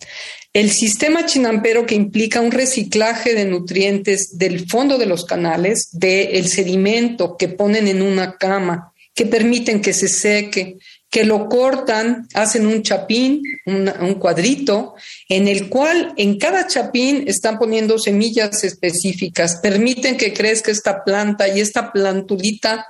El 0.53 0.71
sistema 0.73 1.27
chinampero 1.27 1.87
que 1.87 1.95
implica 1.95 2.41
un 2.41 2.51
reciclaje 2.51 3.35
de 3.35 3.45
nutrientes 3.45 4.37
del 4.37 4.69
fondo 4.69 4.99
de 4.99 5.07
los 5.07 5.25
canales, 5.25 5.89
del 5.93 6.49
sedimento 6.49 7.37
que 7.37 7.47
ponen 7.47 7.87
en 7.87 8.03
una 8.03 8.37
cama, 8.37 8.93
que 9.15 9.27
permiten 9.27 9.81
que 9.81 9.93
se 9.93 10.09
seque, 10.09 10.79
que 11.09 11.25
lo 11.25 11.49
cortan, 11.49 12.27
hacen 12.35 12.67
un 12.67 12.83
chapín, 12.83 13.43
un 13.67 14.15
cuadrito, 14.15 14.95
en 15.29 15.47
el 15.47 15.69
cual 15.69 16.15
en 16.17 16.37
cada 16.37 16.67
chapín 16.67 17.25
están 17.29 17.59
poniendo 17.59 17.99
semillas 17.99 18.65
específicas, 18.65 19.61
permiten 19.63 20.17
que 20.17 20.33
crezca 20.33 20.73
esta 20.73 21.05
planta 21.05 21.47
y 21.49 21.61
esta 21.61 21.93
plantulita 21.93 22.87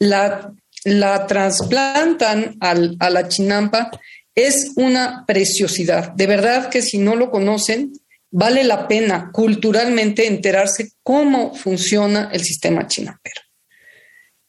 la, 0.00 0.52
la 0.84 1.26
trasplantan 1.28 2.56
al, 2.60 2.96
a 2.98 3.10
la 3.10 3.28
chinampa 3.28 3.90
es 4.34 4.72
una 4.76 5.24
preciosidad. 5.26 6.12
De 6.12 6.26
verdad 6.26 6.70
que 6.70 6.82
si 6.82 6.98
no 6.98 7.14
lo 7.14 7.30
conocen, 7.30 7.92
vale 8.30 8.64
la 8.64 8.88
pena 8.88 9.30
culturalmente 9.32 10.26
enterarse 10.26 10.90
cómo 11.02 11.54
funciona 11.54 12.30
el 12.32 12.42
sistema 12.42 12.86
chinapero. 12.88 13.40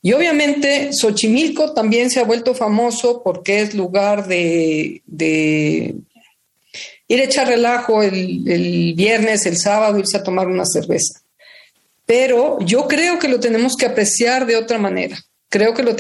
Y 0.02 0.14
obviamente 0.14 0.92
Xochimilco 0.94 1.74
también 1.74 2.10
se 2.10 2.20
ha 2.20 2.24
vuelto 2.24 2.54
famoso 2.54 3.22
porque 3.24 3.62
es 3.62 3.74
lugar 3.74 4.28
de, 4.28 5.02
ir 7.08 7.22
a 7.22 7.24
echar 7.24 7.48
relajo 7.48 8.04
el, 8.04 8.48
el, 8.48 8.94
viernes, 8.96 9.46
el 9.46 9.58
sábado, 9.58 9.98
irse 9.98 10.18
a 10.18 10.24
tomar 10.24 10.48
una 10.48 10.66
cerveza. 10.66 11.22
Pero 12.06 12.60
yo 12.62 12.88
creo 12.88 13.18
que 13.18 13.28
lo 13.28 13.40
tenemos 13.40 13.76
que 13.76 13.88
apreciar 13.88 14.46
de 14.46 14.58
otra 14.58 14.78
manera. 14.78 15.18
Creo 15.50 15.74
que 15.74 15.84
lo 15.84 15.96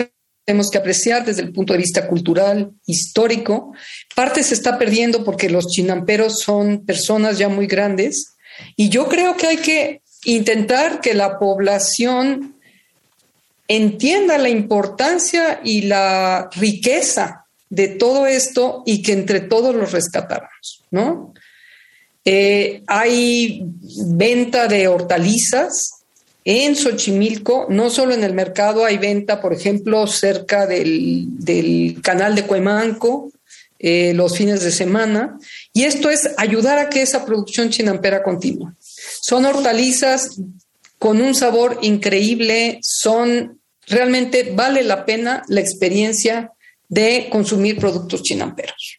tenemos 0.45 0.69
que 0.69 0.77
apreciar 0.77 1.25
desde 1.25 1.41
el 1.41 1.51
punto 1.51 1.73
de 1.73 1.79
vista 1.79 2.07
cultural, 2.07 2.71
histórico. 2.85 3.73
Parte 4.15 4.43
se 4.43 4.53
está 4.53 4.77
perdiendo 4.77 5.25
porque 5.25 5.49
los 5.49 5.67
chinamperos 5.67 6.39
son 6.39 6.85
personas 6.85 7.39
ya 7.39 7.49
muy 7.49 7.65
grandes 7.65 8.35
y 8.75 8.89
yo 8.89 9.09
creo 9.09 9.35
que 9.35 9.47
hay 9.47 9.57
que 9.57 10.01
intentar 10.25 11.01
que 11.01 11.13
la 11.13 11.39
población 11.39 12.55
entienda 13.67 14.37
la 14.37 14.49
importancia 14.49 15.59
y 15.63 15.81
la 15.81 16.49
riqueza 16.55 17.45
de 17.69 17.87
todo 17.87 18.27
esto 18.27 18.83
y 18.85 19.01
que 19.01 19.13
entre 19.13 19.41
todos 19.41 19.73
los 19.73 19.91
rescatáramos, 19.91 20.83
¿no? 20.91 21.33
Eh, 22.23 22.83
hay 22.87 23.63
venta 24.07 24.67
de 24.67 24.87
hortalizas, 24.87 25.94
en 26.45 26.75
Xochimilco, 26.75 27.65
no 27.69 27.89
solo 27.89 28.13
en 28.13 28.23
el 28.23 28.33
mercado, 28.33 28.85
hay 28.85 28.99
venta, 28.99 29.41
por 29.41 29.51
ejemplo, 29.51 30.05
cerca 30.05 30.67
del, 30.67 31.99
canal 32.03 32.35
de 32.35 32.43
Cuemanco, 32.43 33.31
eh, 33.79 34.13
los 34.13 34.37
fines 34.37 34.63
de 34.63 34.71
semana, 34.71 35.39
y 35.73 35.83
esto 35.83 36.11
es 36.11 36.29
ayudar 36.37 36.77
a 36.77 36.89
que 36.89 37.01
esa 37.01 37.25
producción 37.25 37.71
chinampera 37.71 38.21
continúe. 38.21 38.71
Son 38.79 39.43
hortalizas 39.43 40.39
con 40.99 41.19
un 41.19 41.33
sabor 41.33 41.79
increíble, 41.81 42.79
son 42.83 43.59
realmente 43.87 44.53
vale 44.55 44.83
la 44.83 45.03
pena 45.03 45.41
la 45.47 45.61
experiencia 45.61 46.51
de 46.87 47.27
consumir 47.31 47.79
productos 47.79 48.21
chinamperos. 48.21 48.97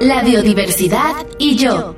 La 0.00 0.22
biodiversidad 0.22 1.26
y 1.38 1.56
yo. 1.56 1.96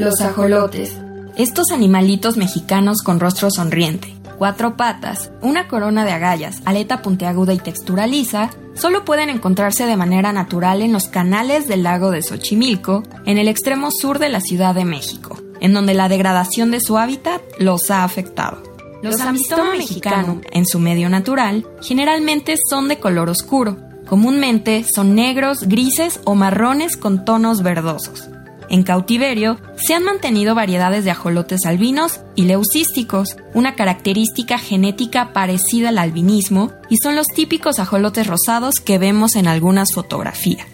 Los 0.00 0.20
ajolotes. 0.20 0.96
Estos 1.36 1.70
animalitos 1.70 2.36
mexicanos 2.36 3.02
con 3.02 3.20
rostro 3.20 3.50
sonriente, 3.50 4.14
cuatro 4.38 4.76
patas, 4.76 5.30
una 5.42 5.68
corona 5.68 6.04
de 6.04 6.12
agallas, 6.12 6.62
aleta 6.64 7.02
puntiaguda 7.02 7.52
y 7.52 7.58
textura 7.58 8.06
lisa, 8.06 8.50
solo 8.74 9.04
pueden 9.04 9.28
encontrarse 9.28 9.86
de 9.86 9.96
manera 9.96 10.32
natural 10.32 10.82
en 10.82 10.92
los 10.92 11.08
canales 11.08 11.68
del 11.68 11.82
lago 11.82 12.10
de 12.10 12.22
Xochimilco, 12.22 13.02
en 13.26 13.38
el 13.38 13.48
extremo 13.48 13.90
sur 13.90 14.18
de 14.18 14.30
la 14.30 14.40
Ciudad 14.40 14.74
de 14.74 14.84
México, 14.84 15.38
en 15.60 15.74
donde 15.74 15.94
la 15.94 16.08
degradación 16.08 16.70
de 16.70 16.80
su 16.80 16.98
hábitat 16.98 17.42
los 17.58 17.90
ha 17.90 18.04
afectado. 18.04 18.62
Los 19.02 19.20
amistoma 19.20 19.74
mexicano, 19.76 20.40
en 20.50 20.66
su 20.66 20.78
medio 20.78 21.08
natural, 21.08 21.66
generalmente 21.82 22.56
son 22.68 22.88
de 22.88 22.98
color 22.98 23.30
oscuro, 23.30 23.76
Comúnmente 24.10 24.84
son 24.92 25.14
negros, 25.14 25.68
grises 25.68 26.18
o 26.24 26.34
marrones 26.34 26.96
con 26.96 27.24
tonos 27.24 27.62
verdosos. 27.62 28.28
En 28.70 28.84
cautiverio 28.84 29.58
se 29.76 29.94
han 29.94 30.04
mantenido 30.04 30.54
variedades 30.54 31.04
de 31.04 31.10
ajolotes 31.10 31.66
albinos 31.66 32.20
y 32.36 32.44
leucísticos, 32.44 33.36
una 33.52 33.74
característica 33.74 34.58
genética 34.58 35.32
parecida 35.32 35.88
al 35.88 35.98
albinismo, 35.98 36.70
y 36.88 36.96
son 36.98 37.16
los 37.16 37.26
típicos 37.26 37.80
ajolotes 37.80 38.28
rosados 38.28 38.76
que 38.76 38.98
vemos 38.98 39.34
en 39.34 39.48
algunas 39.48 39.92
fotografías. 39.92 40.68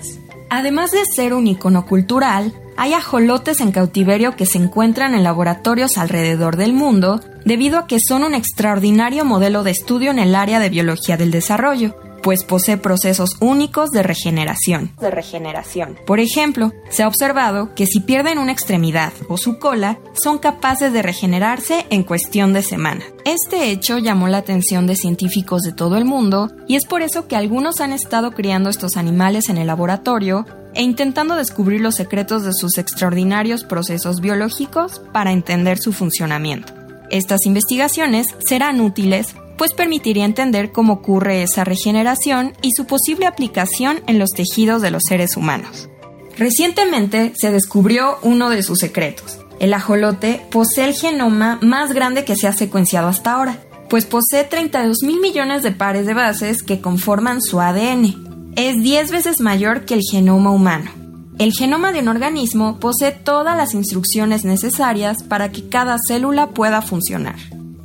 Además 0.50 0.90
de 0.90 1.04
ser 1.06 1.32
un 1.32 1.46
icono 1.46 1.86
cultural, 1.86 2.52
hay 2.76 2.92
ajolotes 2.92 3.60
en 3.60 3.72
cautiverio 3.72 4.36
que 4.36 4.44
se 4.44 4.58
encuentran 4.58 5.14
en 5.14 5.24
laboratorios 5.24 5.96
alrededor 5.96 6.56
del 6.56 6.74
mundo 6.74 7.20
debido 7.46 7.78
a 7.78 7.86
que 7.86 7.96
son 8.06 8.24
un 8.24 8.34
extraordinario 8.34 9.24
modelo 9.24 9.62
de 9.62 9.70
estudio 9.70 10.10
en 10.10 10.18
el 10.18 10.34
área 10.34 10.60
de 10.60 10.68
biología 10.68 11.16
del 11.16 11.30
desarrollo, 11.30 11.96
pues 12.26 12.42
posee 12.42 12.76
procesos 12.76 13.36
únicos 13.38 13.92
de 13.92 14.02
regeneración. 14.02 14.90
De 15.00 15.12
regeneración. 15.12 15.96
Por 16.08 16.18
ejemplo, 16.18 16.72
se 16.90 17.04
ha 17.04 17.06
observado 17.06 17.72
que 17.76 17.86
si 17.86 18.00
pierden 18.00 18.38
una 18.38 18.50
extremidad 18.50 19.12
o 19.28 19.36
su 19.36 19.60
cola, 19.60 20.00
son 20.12 20.38
capaces 20.38 20.92
de 20.92 21.02
regenerarse 21.02 21.86
en 21.88 22.02
cuestión 22.02 22.52
de 22.52 22.64
semana. 22.64 23.04
Este 23.24 23.70
hecho 23.70 23.98
llamó 23.98 24.26
la 24.26 24.38
atención 24.38 24.88
de 24.88 24.96
científicos 24.96 25.62
de 25.62 25.70
todo 25.70 25.96
el 25.96 26.04
mundo 26.04 26.50
y 26.66 26.74
es 26.74 26.84
por 26.84 27.00
eso 27.00 27.28
que 27.28 27.36
algunos 27.36 27.80
han 27.80 27.92
estado 27.92 28.32
criando 28.32 28.70
estos 28.70 28.96
animales 28.96 29.48
en 29.48 29.58
el 29.58 29.68
laboratorio 29.68 30.46
e 30.74 30.82
intentando 30.82 31.36
descubrir 31.36 31.80
los 31.80 31.94
secretos 31.94 32.42
de 32.42 32.54
sus 32.54 32.76
extraordinarios 32.76 33.62
procesos 33.62 34.20
biológicos 34.20 35.00
para 35.12 35.30
entender 35.30 35.78
su 35.78 35.92
funcionamiento. 35.92 36.72
Estas 37.08 37.46
investigaciones 37.46 38.26
serán 38.44 38.80
útiles 38.80 39.36
pues 39.56 39.72
permitiría 39.72 40.24
entender 40.24 40.72
cómo 40.72 40.94
ocurre 40.94 41.42
esa 41.42 41.64
regeneración 41.64 42.52
y 42.62 42.72
su 42.72 42.86
posible 42.86 43.26
aplicación 43.26 44.00
en 44.06 44.18
los 44.18 44.30
tejidos 44.30 44.82
de 44.82 44.90
los 44.90 45.02
seres 45.08 45.36
humanos. 45.36 45.88
Recientemente 46.36 47.32
se 47.36 47.50
descubrió 47.50 48.18
uno 48.22 48.50
de 48.50 48.62
sus 48.62 48.78
secretos. 48.78 49.38
El 49.58 49.72
ajolote 49.72 50.42
posee 50.50 50.84
el 50.84 50.94
genoma 50.94 51.58
más 51.62 51.92
grande 51.92 52.24
que 52.24 52.36
se 52.36 52.46
ha 52.46 52.52
secuenciado 52.52 53.08
hasta 53.08 53.32
ahora, 53.32 53.58
pues 53.88 54.04
posee 54.04 54.44
32 54.44 54.98
mil 55.02 55.20
millones 55.20 55.62
de 55.62 55.72
pares 55.72 56.06
de 56.06 56.14
bases 56.14 56.62
que 56.62 56.80
conforman 56.80 57.40
su 57.40 57.60
ADN. 57.60 58.52
Es 58.56 58.82
10 58.82 59.10
veces 59.10 59.40
mayor 59.40 59.84
que 59.84 59.94
el 59.94 60.02
genoma 60.02 60.50
humano. 60.50 60.90
El 61.38 61.52
genoma 61.52 61.92
de 61.92 62.00
un 62.00 62.08
organismo 62.08 62.78
posee 62.80 63.12
todas 63.12 63.56
las 63.56 63.74
instrucciones 63.74 64.44
necesarias 64.44 65.22
para 65.22 65.50
que 65.50 65.68
cada 65.68 65.98
célula 66.06 66.48
pueda 66.50 66.82
funcionar. 66.82 67.36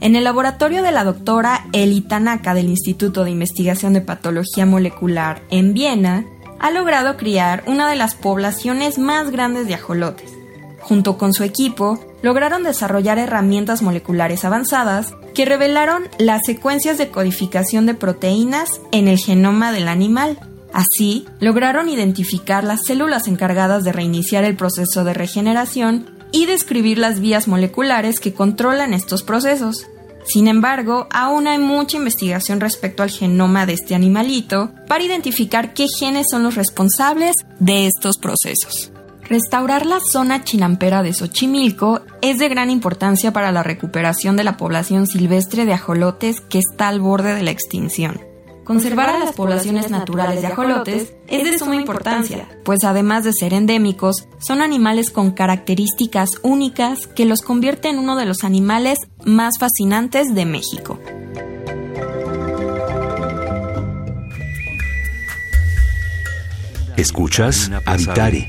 En 0.02 0.16
el 0.16 0.24
laboratorio 0.24 0.82
de 0.82 0.92
la 0.92 1.04
doctora 1.04 1.68
Eli 1.74 2.02
Tanaka 2.02 2.56
del 2.56 2.70
Instituto 2.70 3.24
de 3.24 3.30
Investigación 3.30 3.94
de 3.94 4.02
Patología 4.02 4.66
Molecular 4.66 5.44
en 5.52 5.76
Viena, 5.76 6.26
ha 6.60 6.72
logrado 6.72 7.18
criar 7.18 7.64
una 7.68 7.88
de 7.88 7.96
las 7.96 8.16
poblaciones 8.16 8.98
más 8.98 9.30
grandes 9.30 9.68
de 9.68 9.76
ajolotes. 9.76 10.32
Junto 10.80 11.20
con 11.20 11.34
su 11.34 11.44
equipo, 11.44 12.04
lograron 12.24 12.64
desarrollar 12.64 13.20
herramientas 13.20 13.84
moleculares 13.84 14.44
avanzadas 14.44 15.14
que 15.36 15.46
revelaron 15.46 16.04
las 16.18 16.42
secuencias 16.48 16.98
de 16.98 17.10
codificación 17.10 17.86
de 17.86 17.94
proteínas 17.94 18.82
en 18.92 19.08
el 19.08 19.20
genoma 19.20 19.72
del 19.72 19.88
animal. 19.88 20.40
Así, 20.74 21.28
lograron 21.40 21.90
identificar 21.90 22.64
las 22.64 22.86
células 22.86 23.28
encargadas 23.28 23.84
de 23.84 23.92
reiniciar 23.92 24.46
el 24.46 24.56
proceso 24.56 25.04
de 25.04 25.14
regeneración 25.14 26.10
y 26.32 26.48
describir 26.48 26.98
las 26.98 27.20
vías 27.20 27.48
moleculares 27.48 28.20
que 28.20 28.34
controlan 28.34 28.94
estos 28.94 29.22
procesos. 29.22 29.86
Sin 30.24 30.48
embargo, 30.48 31.08
aún 31.12 31.48
hay 31.48 31.58
mucha 31.58 31.98
investigación 31.98 32.60
respecto 32.60 33.04
al 33.04 33.10
genoma 33.10 33.66
de 33.66 33.74
este 33.74 33.96
animalito 33.96 34.72
para 34.88 35.04
identificar 35.04 35.74
qué 35.74 35.88
genes 35.88 36.28
son 36.30 36.44
los 36.44 36.56
responsables 36.56 37.36
de 37.60 37.88
estos 37.88 38.18
procesos. 38.18 38.92
Restaurar 39.24 39.86
la 39.86 40.00
zona 40.02 40.44
chinampera 40.44 41.04
de 41.04 41.14
Xochimilco 41.14 42.02
es 42.22 42.38
de 42.38 42.50
gran 42.50 42.70
importancia 42.70 43.32
para 43.32 43.52
la 43.52 43.64
recuperación 43.64 44.36
de 44.36 44.44
la 44.44 44.58
población 44.58 45.08
silvestre 45.08 45.66
de 45.66 45.74
ajolotes 45.74 46.42
que 46.42 46.60
está 46.60 46.90
al 46.90 47.00
borde 47.00 47.34
de 47.34 47.44
la 47.44 47.52
extinción. 47.52 48.31
Conservar 48.72 49.10
a 49.10 49.20
las 49.20 49.34
poblaciones 49.34 49.90
naturales 49.90 50.40
de 50.42 50.48
ajolotes 50.48 51.14
es 51.28 51.44
de 51.44 51.60
suma 51.60 51.76
importancia, 51.76 52.48
pues 52.64 52.86
además 52.86 53.26
de 53.26 53.34
ser 53.34 53.54
endémicos, 53.54 54.30
son 54.40 54.62
animales 54.62 55.12
con 55.12 55.32
características 55.32 56.30
únicas 56.42 57.06
que 57.08 57.26
los 57.26 57.42
convierte 57.42 57.90
en 57.90 58.00
uno 58.00 58.16
de 58.16 58.24
los 58.24 58.46
animales 58.46 58.98
más 59.26 59.56
fascinantes 59.60 60.34
de 60.34 60.46
México. 60.46 60.98
Escuchas 66.96 67.70
Habitare 67.86 68.48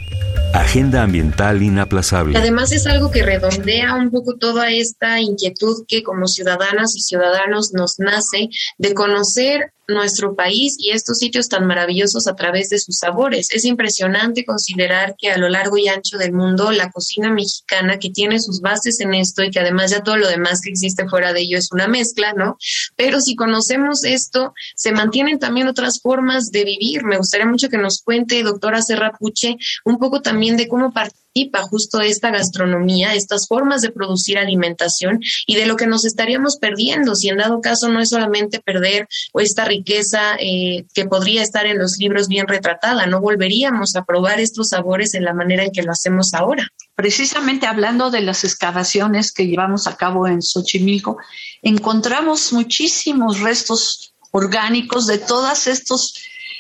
Agenda 0.55 1.03
Ambiental 1.03 1.63
Inaplazable. 1.63 2.37
Además 2.37 2.73
es 2.73 2.87
algo 2.87 3.11
que 3.11 3.23
redondea 3.23 3.95
un 3.95 4.11
poco 4.11 4.37
toda 4.37 4.71
esta 4.71 5.19
inquietud 5.19 5.85
que 5.89 6.03
como 6.03 6.27
ciudadanas 6.27 6.95
y 6.95 7.01
ciudadanos 7.01 7.73
nos 7.73 7.99
nace 7.99 8.51
de 8.77 8.93
conocer 8.93 9.73
nuestro 9.93 10.35
país 10.35 10.77
y 10.79 10.91
estos 10.91 11.19
sitios 11.19 11.49
tan 11.49 11.67
maravillosos 11.67 12.27
a 12.27 12.35
través 12.35 12.69
de 12.71 12.79
sus 12.79 12.99
sabores. 12.99 13.49
Es 13.53 13.65
impresionante 13.65 14.45
considerar 14.45 15.15
que 15.19 15.31
a 15.31 15.39
lo 15.39 15.49
largo 15.49 15.77
y 15.79 15.89
ancho 15.89 16.19
del 16.19 16.33
mundo 16.33 16.71
la 16.73 16.91
cocina 16.91 17.31
mexicana 17.31 17.99
que 17.99 18.11
tiene 18.11 18.41
sus 18.41 18.61
bases 18.61 19.01
en 19.01 19.15
esto 19.15 19.43
y 19.43 19.51
que 19.51 19.61
además 19.61 19.91
ya 19.91 20.03
todo 20.03 20.17
lo 20.17 20.29
demás 20.29 20.61
que 20.61 20.71
existe 20.71 21.09
fuera 21.09 21.33
de 21.33 21.41
ello 21.41 21.59
es 21.59 21.71
una 21.73 21.89
mezcla, 21.89 22.33
¿no? 22.33 22.57
Pero 22.97 23.21
si 23.21 23.37
conocemos 23.37 24.05
esto, 24.05 24.55
se 24.75 24.93
mantienen 24.93 25.39
también 25.39 25.69
otras 25.69 26.01
formas 26.01 26.51
de 26.51 26.65
vivir. 26.65 27.05
Me 27.05 27.19
gustaría 27.19 27.47
mucho 27.47 27.69
que 27.69 27.79
nos 27.79 28.03
cuente, 28.03 28.43
doctora 28.43 28.83
Serrapuche, 28.83 29.57
un 29.85 29.99
poco 29.99 30.23
también 30.23 30.57
de 30.57 30.69
cómo 30.69 30.93
participa 31.33 31.63
justo 31.63 32.01
esta 32.01 32.31
gastronomía, 32.31 33.15
estas 33.15 33.49
formas 33.49 33.81
de 33.81 33.91
producir 33.91 34.39
alimentación 34.39 35.21
y 35.47 35.57
de 35.57 35.67
lo 35.67 35.77
que 35.77 35.87
nos 35.87 36.05
estaríamos 36.05 36.59
perdiendo 36.59 37.15
si 37.15 37.29
en 37.29 37.39
dado 37.39 37.61
caso 37.61 37.89
no 37.89 38.01
es 38.01 38.11
solamente 38.11 38.61
perder 38.61 39.09
esta 39.35 39.65
riqueza 39.65 40.37
eh, 40.39 40.85
que 40.95 41.07
podría 41.07 41.43
estar 41.43 41.67
en 41.67 41.79
los 41.79 41.97
libros 41.99 42.29
bien 42.29 42.47
retratada, 42.47 43.07
no 43.07 43.21
volveríamos 43.21 43.97
a 43.97 44.05
probar 44.05 44.41
estos 44.41 44.71
sabores 44.71 45.15
en 45.15 45.25
la 45.25 45.33
manera 45.33 45.65
en 45.65 45.73
que 45.73 45.83
lo 45.83 45.93
hacemos 45.93 46.35
ahora. 46.35 46.69
Precisamente 46.95 47.67
hablando 47.67 48.11
de 48.11 48.21
las 48.21 48.45
excavaciones 48.45 49.33
que 49.33 49.47
llevamos 49.47 49.87
a 49.87 49.97
cabo 49.97 50.27
en 50.27 50.43
Xochimilco, 50.43 51.17
encontramos 51.63 52.53
muchísimos 52.53 53.41
restos 53.41 54.15
orgánicos 54.33 55.07
de 55.07 55.19
todas 55.19 55.67
estas 55.67 56.15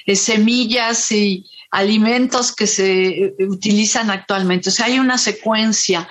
eh, 0.06 0.16
semillas 0.16 1.12
y 1.12 1.44
alimentos 1.72 2.54
que 2.54 2.66
se 2.66 3.08
eh, 3.08 3.34
utilizan 3.48 4.10
actualmente. 4.10 4.68
O 4.68 4.72
sea, 4.72 4.86
hay 4.86 4.98
una 4.98 5.18
secuencia, 5.18 6.08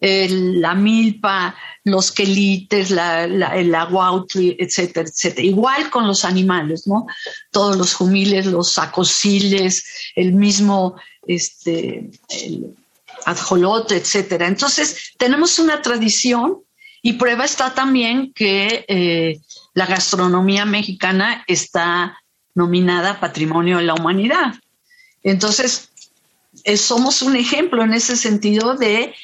la 0.00 0.74
milpa, 0.74 1.54
los 1.84 2.10
quelites, 2.10 2.90
la, 2.90 3.24
el 3.24 3.72
aguautli, 3.72 4.56
etcétera, 4.58 5.08
etcétera. 5.08 5.46
Igual 5.46 5.90
con 5.90 6.08
los 6.08 6.24
animales, 6.24 6.88
¿no? 6.88 7.06
Todos 7.52 7.76
los 7.76 7.94
jumiles, 7.94 8.46
los 8.46 8.78
acosiles, 8.78 9.84
el 10.16 10.32
mismo, 10.32 10.96
este, 11.24 12.10
el 12.30 12.74
ajolote, 13.26 13.96
etcétera. 13.96 14.48
Entonces, 14.48 15.12
tenemos 15.18 15.60
una 15.60 15.82
tradición 15.82 16.58
y 17.00 17.14
prueba 17.14 17.44
está 17.44 17.74
también 17.74 18.32
que 18.32 18.84
eh, 18.88 19.40
la 19.74 19.86
gastronomía 19.86 20.64
mexicana 20.64 21.44
está 21.46 22.18
nominada 22.54 23.20
Patrimonio 23.20 23.78
de 23.78 23.84
la 23.84 23.94
Humanidad. 23.94 24.54
Entonces, 25.22 25.90
eh, 26.64 26.76
somos 26.76 27.22
un 27.22 27.36
ejemplo 27.36 27.82
en 27.82 27.94
ese 27.94 28.16
sentido 28.16 28.74
de 28.74 29.14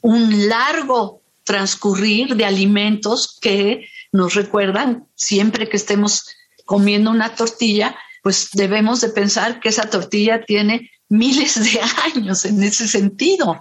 un 0.00 0.48
largo 0.48 1.22
transcurrir 1.44 2.34
de 2.36 2.44
alimentos 2.44 3.38
que 3.40 3.88
nos 4.12 4.34
recuerdan 4.34 5.06
siempre 5.14 5.68
que 5.68 5.76
estemos 5.76 6.26
comiendo 6.64 7.10
una 7.10 7.34
tortilla, 7.34 7.96
pues 8.22 8.50
debemos 8.52 9.00
de 9.00 9.10
pensar 9.10 9.60
que 9.60 9.68
esa 9.68 9.88
tortilla 9.88 10.44
tiene 10.44 10.90
miles 11.08 11.54
de 11.62 11.80
años 12.14 12.44
en 12.44 12.62
ese 12.62 12.88
sentido. 12.88 13.60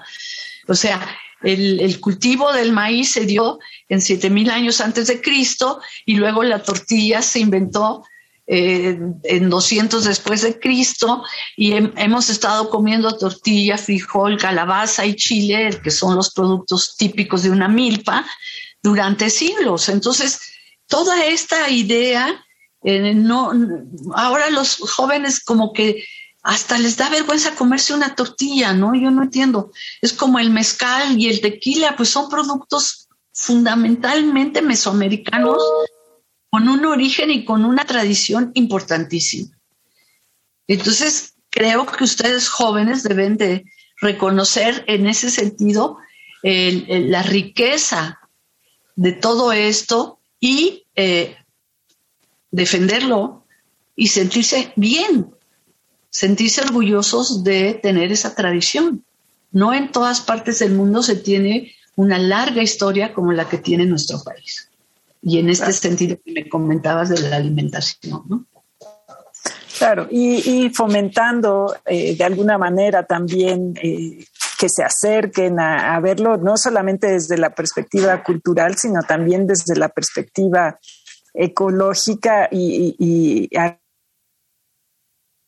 O 0.67 0.73
sea, 0.73 1.07
el, 1.43 1.99
cultivo 1.99 2.51
del 2.51 2.71
maíz 2.71 3.11
se 3.11 3.25
dio 3.25 3.59
en 3.87 4.01
7000 4.01 4.49
años 4.49 4.81
antes 4.81 5.07
de 5.07 5.21
Cristo 5.21 5.79
y 6.05 6.15
luego 6.15 6.43
la 6.43 6.63
tortilla 6.63 7.21
se 7.21 7.39
inventó 7.39 8.03
eh, 8.47 8.99
en 9.23 9.49
200 9.49 10.03
después 10.03 10.43
de 10.43 10.59
Cristo 10.59 11.23
y 11.57 11.73
hemos 11.73 12.29
estado 12.29 12.69
comiendo 12.69 13.17
tortilla, 13.17 13.77
frijol, 13.77 14.37
calabaza 14.37 15.05
y 15.05 15.15
chile, 15.15 15.79
que 15.83 15.89
son 15.89 16.15
los 16.15 16.31
productos 16.31 16.95
típicos 16.95 17.41
de 17.41 17.49
una 17.49 17.67
milpa, 17.67 18.25
durante 18.83 19.31
siglos. 19.31 19.89
Entonces, 19.89 20.39
toda 20.85 21.25
esta 21.25 21.69
idea, 21.71 22.45
eh, 22.83 23.15
no, 23.15 23.51
ahora 24.13 24.51
los 24.51 24.77
jóvenes 24.77 25.43
como 25.43 25.73
que 25.73 26.05
hasta 26.43 26.77
les 26.77 26.97
da 26.97 27.09
vergüenza 27.09 27.55
comerse 27.55 27.95
una 27.95 28.13
tortilla, 28.13 28.73
¿no? 28.73 28.93
Yo 28.93 29.09
no 29.09 29.23
entiendo. 29.23 29.71
Es 30.01 30.13
como 30.13 30.37
el 30.37 30.51
mezcal 30.51 31.19
y 31.19 31.29
el 31.29 31.41
tequila, 31.41 31.95
pues 31.95 32.09
son 32.09 32.29
productos 32.29 33.07
fundamentalmente 33.33 34.61
mesoamericanos 34.61 35.57
con 36.55 36.69
un 36.69 36.85
origen 36.85 37.31
y 37.31 37.43
con 37.43 37.65
una 37.65 37.83
tradición 37.83 38.51
importantísima. 38.53 39.59
Entonces, 40.69 41.33
creo 41.49 41.85
que 41.85 42.05
ustedes 42.05 42.47
jóvenes 42.47 43.03
deben 43.03 43.35
de 43.35 43.65
reconocer 43.99 44.85
en 44.87 45.05
ese 45.05 45.29
sentido 45.31 45.97
la 46.43 47.23
riqueza 47.23 48.21
de 48.95 49.11
todo 49.11 49.51
esto 49.51 50.19
y 50.39 50.85
eh, 50.95 51.35
defenderlo 52.51 53.45
y 53.93 54.07
sentirse 54.07 54.71
bien, 54.77 55.35
sentirse 56.09 56.61
orgullosos 56.61 57.43
de 57.43 57.73
tener 57.73 58.13
esa 58.13 58.33
tradición. 58.33 59.03
No 59.51 59.73
en 59.73 59.91
todas 59.91 60.21
partes 60.21 60.59
del 60.59 60.71
mundo 60.71 61.03
se 61.03 61.17
tiene 61.17 61.75
una 61.97 62.17
larga 62.17 62.63
historia 62.63 63.13
como 63.13 63.33
la 63.33 63.49
que 63.49 63.57
tiene 63.57 63.85
nuestro 63.85 64.23
país. 64.23 64.69
Y 65.27 65.39
en 65.39 65.49
este 65.49 65.73
sentido 65.73 66.17
que 66.23 66.31
me 66.31 66.47
comentabas 66.47 67.09
de 67.09 67.19
la 67.19 67.37
alimentación, 67.37 68.21
¿no? 68.29 68.45
Claro, 69.79 70.07
y, 70.09 70.69
fomentando 70.69 71.75
eh, 71.85 72.15
de 72.15 72.23
alguna 72.23 72.59
manera 72.59 73.05
también 73.05 73.73
eh, 73.81 74.23
que 74.57 74.69
se 74.69 74.83
acerquen 74.83 75.59
a, 75.59 75.99
verlo, 75.99 76.37
no 76.37 76.55
solamente 76.57 77.07
desde 77.07 77.37
la 77.39 77.49
perspectiva 77.49 78.23
cultural, 78.23 78.77
sino 78.77 79.01
también 79.01 79.47
desde 79.47 79.75
la 79.75 79.89
perspectiva 79.89 80.79
ecológica 81.33 82.47
y, 82.51 83.49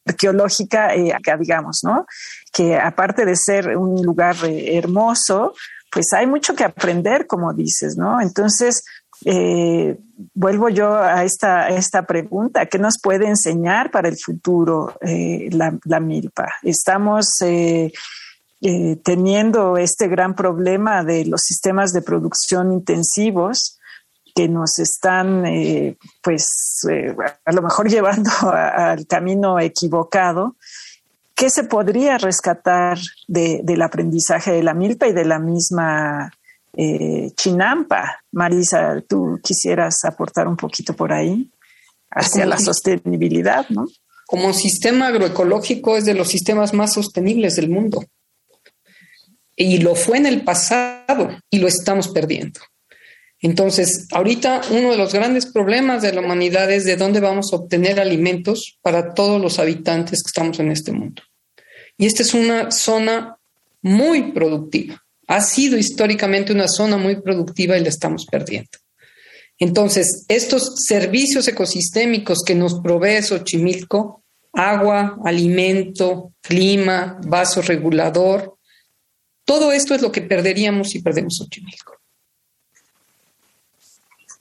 arqueológica, 0.06 0.96
eh, 0.96 1.16
digamos, 1.40 1.82
¿no? 1.84 2.08
Que 2.52 2.76
aparte 2.78 3.26
de 3.26 3.36
ser 3.36 3.78
un 3.78 4.02
lugar 4.02 4.36
hermoso, 4.44 5.54
pues 5.92 6.12
hay 6.14 6.28
mucho 6.28 6.54
que 6.56 6.64
aprender, 6.64 7.28
como 7.28 7.54
dices, 7.54 7.96
¿no? 7.96 8.20
Entonces, 8.20 8.84
eh, 9.26 9.98
vuelvo 10.34 10.70
yo 10.70 10.96
a 10.96 11.24
esta, 11.24 11.70
esta 11.70 12.06
pregunta, 12.06 12.68
¿qué 12.68 12.80
nos 12.80 13.00
puede 13.02 13.28
enseñar 13.28 13.92
para 13.92 14.10
el 14.10 14.18
futuro 14.18 14.98
eh, 15.02 15.50
la, 15.52 16.00
milpa? 16.00 16.48
Estamos 16.64 17.42
eh, 17.42 17.92
teniendo 19.04 19.78
este 19.78 20.08
gran 20.08 20.36
problema 20.36 21.04
de 21.04 21.26
los 21.26 21.42
sistemas 21.42 21.94
de 21.94 22.02
producción 22.02 22.72
intensivos 22.72 23.80
que 24.36 24.48
nos 24.48 24.78
están, 24.78 25.46
pues, 26.22 26.88
a 27.44 27.52
lo 27.52 27.62
mejor 27.64 27.90
llevando 27.90 28.30
al 28.52 29.08
camino 29.08 29.60
equivocado. 29.60 30.56
¿Qué 31.34 31.50
se 31.50 31.64
podría 31.64 32.18
rescatar 32.18 32.98
del 33.28 33.82
aprendizaje 33.82 34.52
de 34.52 34.64
la 34.64 34.74
milpa 34.74 35.08
y 35.08 35.14
de 35.14 35.26
la 35.26 35.40
misma 35.40 36.32
eh, 36.78 37.32
Chinampa. 37.36 38.24
Marisa, 38.32 39.02
tú 39.08 39.40
quisieras 39.44 40.06
aportar 40.06 40.48
un 40.48 40.56
poquito 40.56 40.96
por 40.96 41.12
ahí 41.12 41.50
hacia 42.12 42.46
la 42.46 42.60
sostenibilidad, 42.60 43.68
¿no? 43.70 43.88
Como 44.28 44.54
sistema 44.54 45.08
agroecológico 45.08 45.98
es 45.98 46.06
de 46.06 46.14
los 46.14 46.28
sistemas 46.28 46.74
más 46.74 46.94
sostenibles 46.94 47.56
del 47.56 47.70
mundo. 47.70 48.06
Y 49.56 49.80
lo 49.80 49.96
fue 49.96 50.18
en 50.18 50.28
el 50.28 50.44
pasado 50.44 51.30
y 51.50 51.58
lo 51.58 51.68
estamos 51.68 52.10
perdiendo. 52.10 52.60
Entonces, 53.40 54.08
ahorita 54.12 54.62
uno 54.70 54.92
de 54.92 54.98
los 54.98 55.14
grandes 55.14 55.48
problemas 55.48 56.02
de 56.04 56.14
la 56.14 56.22
humanidad 56.22 56.72
es 56.72 56.86
de 56.86 56.96
dónde 56.96 57.20
vamos 57.20 57.52
a 57.52 57.56
obtener 57.56 58.00
alimentos 58.00 58.78
para 58.82 59.14
todos 59.14 59.42
los 59.42 59.58
habitantes 59.58 60.22
que 60.22 60.28
estamos 60.28 60.60
en 60.60 60.72
este 60.72 60.92
mundo. 60.92 61.24
Y 61.98 62.06
esta 62.06 62.22
es 62.22 62.34
una 62.34 62.70
zona 62.70 63.38
muy 63.82 64.32
productiva 64.32 65.07
ha 65.28 65.42
sido 65.42 65.78
históricamente 65.78 66.54
una 66.54 66.68
zona 66.68 66.98
muy 66.98 67.22
productiva 67.22 67.78
y 67.78 67.84
la 67.84 67.90
estamos 67.90 68.26
perdiendo. 68.26 68.70
Entonces, 69.60 70.26
estos 70.28 70.76
servicios 70.86 71.48
ecosistémicos 71.48 72.44
que 72.44 72.56
nos 72.56 72.80
provee 72.80 73.22
Xochimilco, 73.22 74.24
agua, 74.54 75.18
alimento, 75.26 76.34
clima, 76.42 77.20
vaso 77.26 77.62
regulador, 77.62 78.58
todo 79.46 79.72
esto 79.72 79.96
es 79.96 80.02
lo 80.02 80.12
que 80.12 80.22
perderíamos 80.22 80.90
si 80.90 81.02
perdemos 81.02 81.38
Xochimilco. 81.38 81.97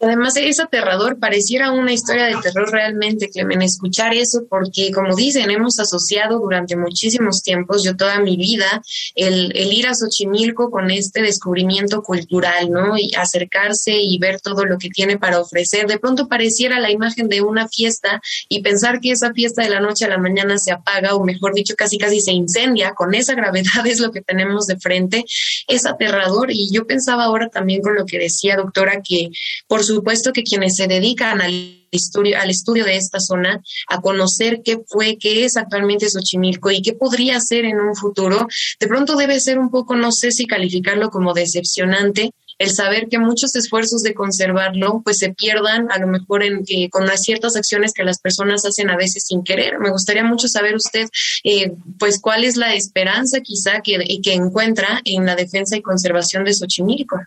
Además 0.01 0.37
es 0.37 0.61
aterrador, 0.61 1.19
pareciera 1.19 1.73
una 1.73 1.93
historia 1.93 2.27
de 2.27 2.37
terror 2.43 2.71
realmente, 2.71 3.31
Clemen, 3.31 3.63
escuchar 3.63 4.15
eso, 4.15 4.45
porque 4.49 4.91
como 4.93 5.17
dicen, 5.17 5.51
hemos 5.51 5.79
asociado 5.79 6.39
durante 6.39 6.77
muchísimos 6.77 7.43
tiempos, 7.43 7.83
yo 7.83 7.97
toda 7.97 8.21
mi 8.21 8.37
vida, 8.37 8.83
el, 9.15 9.57
el 9.57 9.73
ir 9.73 9.87
a 9.87 9.95
Xochimilco 9.95 10.71
con 10.71 10.91
este 10.91 11.23
descubrimiento 11.23 12.03
cultural, 12.03 12.71
¿no? 12.71 12.99
Y 12.99 13.15
acercarse 13.17 13.97
y 13.99 14.19
ver 14.19 14.41
todo 14.41 14.65
lo 14.67 14.77
que 14.77 14.91
tiene 14.91 15.19
para 15.19 15.41
ofrecer. 15.41 15.87
De 15.87 15.99
pronto 15.99 16.29
pareciera 16.29 16.79
la 16.79 16.91
imagen 16.91 17.29
de 17.29 17.41
una 17.41 17.69
fiesta 17.69 18.21
y 18.49 18.61
pensar 18.61 19.01
que 19.01 19.13
esa 19.13 19.33
fiesta 19.33 19.63
de 19.63 19.71
la 19.71 19.81
noche 19.81 20.05
a 20.05 20.09
la 20.09 20.19
mañana 20.19 20.59
se 20.59 20.73
apaga, 20.73 21.15
o 21.15 21.25
mejor 21.25 21.55
dicho, 21.55 21.75
casi 21.77 21.97
casi 21.97 22.21
se 22.21 22.33
incendia, 22.33 22.93
con 22.95 23.15
esa 23.15 23.35
gravedad 23.35 23.65
es 23.87 24.01
lo 24.01 24.11
que 24.11 24.21
tenemos 24.21 24.67
de 24.67 24.79
frente, 24.79 25.25
es 25.69 25.87
aterrador. 25.87 26.51
Y 26.51 26.71
yo 26.71 26.87
pensaba 26.87 27.25
ahora 27.25 27.49
también 27.49 27.81
con 27.81 27.95
lo 27.95 28.05
que 28.05 28.19
decía 28.19 28.57
doctora, 28.57 29.01
que 29.03 29.31
por 29.67 29.86
supuesto 29.87 30.33
que 30.33 30.43
quienes 30.43 30.77
se 30.77 30.87
dedican 30.87 31.41
al 31.41 31.87
estudio, 31.91 32.39
al 32.39 32.51
estudio 32.51 32.85
de 32.85 32.97
esta 32.97 33.21
zona, 33.21 33.63
a 33.89 34.01
conocer 34.01 34.61
qué 34.65 34.79
fue, 34.87 35.17
qué 35.19 35.45
es 35.45 35.57
actualmente 35.57 36.11
Xochimilco 36.11 36.71
y 36.71 36.83
qué 36.83 36.93
podría 36.93 37.41
ser 37.41 37.65
en 37.65 37.81
un 37.81 37.95
futuro, 37.95 38.47
de 38.81 38.87
pronto 38.87 39.17
debe 39.17 39.41
ser 39.41 39.59
un 39.59 39.71
poco, 39.71 39.97
no 39.97 40.13
sé 40.13 40.33
si 40.33 40.47
calificarlo 40.47 41.11
como 41.11 41.33
decepcionante, 41.33 42.33
el 42.59 42.71
saber 42.71 43.09
que 43.09 43.19
muchos 43.19 43.55
esfuerzos 43.55 44.03
de 44.03 44.15
conservarlo 44.15 45.03
pues 45.05 45.19
se 45.19 45.35
pierdan 45.35 45.91
a 45.91 45.99
lo 45.99 46.07
mejor 46.07 46.43
en, 46.43 46.63
eh, 46.69 46.89
con 46.89 47.07
las 47.07 47.23
ciertas 47.23 47.57
acciones 47.57 47.93
que 47.93 48.05
las 48.05 48.19
personas 48.21 48.65
hacen 48.65 48.89
a 48.91 48.97
veces 48.97 49.25
sin 49.27 49.45
querer. 49.45 49.79
Me 49.79 49.91
gustaría 49.91 50.25
mucho 50.25 50.49
saber 50.49 50.75
usted 50.75 51.09
eh, 51.45 51.73
pues 51.99 52.21
cuál 52.21 52.45
es 52.45 52.57
la 52.57 52.75
esperanza 52.75 53.41
quizá 53.41 53.81
que, 53.83 53.99
que 54.23 54.33
encuentra 54.33 55.01
en 55.05 55.27
la 55.27 55.37
defensa 55.37 55.77
y 55.77 55.83
conservación 55.83 56.45
de 56.45 56.55
Xochimilco. 56.55 57.19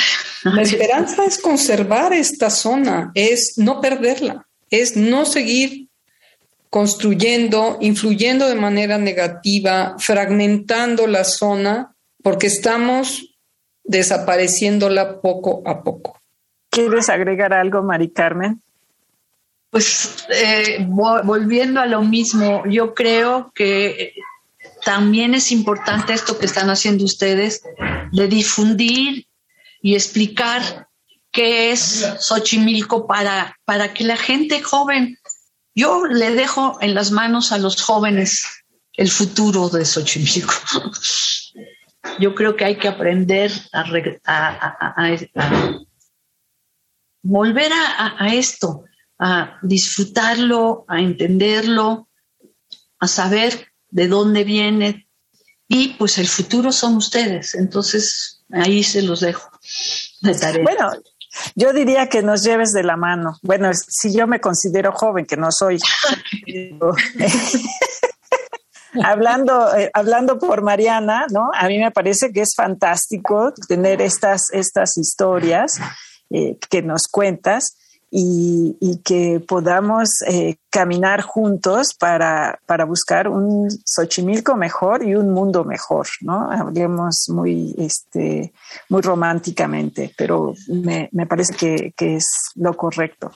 La 0.44 0.62
esperanza 0.62 1.24
es 1.24 1.38
conservar 1.38 2.12
esta 2.12 2.50
zona, 2.50 3.10
es 3.14 3.54
no 3.56 3.80
perderla, 3.80 4.46
es 4.70 4.96
no 4.96 5.24
seguir 5.26 5.88
construyendo, 6.70 7.78
influyendo 7.80 8.48
de 8.48 8.54
manera 8.54 8.98
negativa, 8.98 9.96
fragmentando 9.98 11.06
la 11.06 11.24
zona, 11.24 11.94
porque 12.22 12.46
estamos 12.46 13.36
desapareciéndola 13.84 15.20
poco 15.20 15.62
a 15.66 15.82
poco. 15.82 16.20
¿Quieres 16.70 17.08
agregar 17.08 17.52
algo, 17.54 17.82
Mari 17.82 18.10
Carmen? 18.10 18.62
Pues 19.70 20.26
eh, 20.30 20.86
volviendo 20.88 21.80
a 21.80 21.86
lo 21.86 22.02
mismo, 22.02 22.64
yo 22.66 22.94
creo 22.94 23.52
que 23.54 24.14
también 24.84 25.34
es 25.34 25.52
importante 25.52 26.12
esto 26.12 26.38
que 26.38 26.46
están 26.46 26.70
haciendo 26.70 27.04
ustedes 27.04 27.62
de 28.12 28.28
difundir 28.28 29.27
y 29.82 29.94
explicar 29.94 30.88
qué 31.30 31.70
es 31.72 32.06
Xochimilco 32.20 33.06
para, 33.06 33.56
para 33.64 33.94
que 33.94 34.04
la 34.04 34.16
gente 34.16 34.62
joven, 34.62 35.18
yo 35.74 36.06
le 36.06 36.34
dejo 36.34 36.78
en 36.80 36.94
las 36.94 37.10
manos 37.10 37.52
a 37.52 37.58
los 37.58 37.80
jóvenes 37.80 38.42
el 38.94 39.10
futuro 39.10 39.68
de 39.68 39.84
Xochimilco. 39.84 40.52
Yo 42.18 42.34
creo 42.34 42.56
que 42.56 42.64
hay 42.64 42.76
que 42.76 42.88
aprender 42.88 43.52
a, 43.72 43.84
volver 47.22 47.72
a, 47.72 48.34
esto, 48.34 48.84
a 49.18 49.58
disfrutarlo, 49.62 50.84
a 50.88 51.00
entenderlo, 51.00 52.08
a 52.98 53.06
saber 53.06 53.68
de 53.90 54.08
dónde 54.08 54.44
viene. 54.44 55.08
Y 55.68 55.90
pues 55.90 56.18
el 56.18 56.26
futuro 56.26 56.72
son 56.72 56.96
ustedes. 56.96 57.54
Entonces, 57.54 58.44
ahí 58.50 58.82
se 58.82 59.02
los 59.02 59.20
dejo. 59.20 59.48
Bueno, 60.62 60.90
yo 61.54 61.72
diría 61.72 62.08
que 62.08 62.22
nos 62.22 62.42
lleves 62.42 62.72
de 62.72 62.82
la 62.82 62.96
mano. 62.96 63.38
Bueno, 63.42 63.70
si 63.74 64.14
yo 64.14 64.26
me 64.26 64.40
considero 64.40 64.92
joven, 64.92 65.26
que 65.26 65.36
no 65.36 65.52
soy. 65.52 65.78
hablando, 69.04 69.76
eh, 69.76 69.90
hablando 69.92 70.38
por 70.38 70.62
Mariana, 70.62 71.26
¿no? 71.30 71.50
A 71.54 71.68
mí 71.68 71.78
me 71.78 71.90
parece 71.90 72.32
que 72.32 72.40
es 72.40 72.54
fantástico 72.56 73.52
tener 73.68 74.00
estas, 74.02 74.50
estas 74.52 74.96
historias 74.96 75.78
eh, 76.30 76.58
que 76.70 76.82
nos 76.82 77.08
cuentas 77.08 77.76
y, 78.10 79.00
que 79.04 79.40
podamos 79.46 80.22
eh, 80.26 80.56
caminar 80.70 81.22
juntos 81.22 81.94
para, 81.94 82.58
para, 82.66 82.84
buscar 82.84 83.28
un 83.28 83.68
Xochimilco 83.84 84.56
mejor 84.56 85.04
y 85.04 85.14
un 85.14 85.30
mundo 85.32 85.64
mejor, 85.64 86.06
¿no? 86.22 86.50
Hablemos 86.50 87.28
muy, 87.28 87.74
este, 87.78 88.52
muy 88.88 89.02
románticamente, 89.02 90.12
pero 90.16 90.54
me, 90.68 91.08
me 91.12 91.26
parece 91.26 91.54
que, 91.54 91.92
que, 91.96 92.16
es 92.16 92.50
lo 92.56 92.76
correcto. 92.76 93.30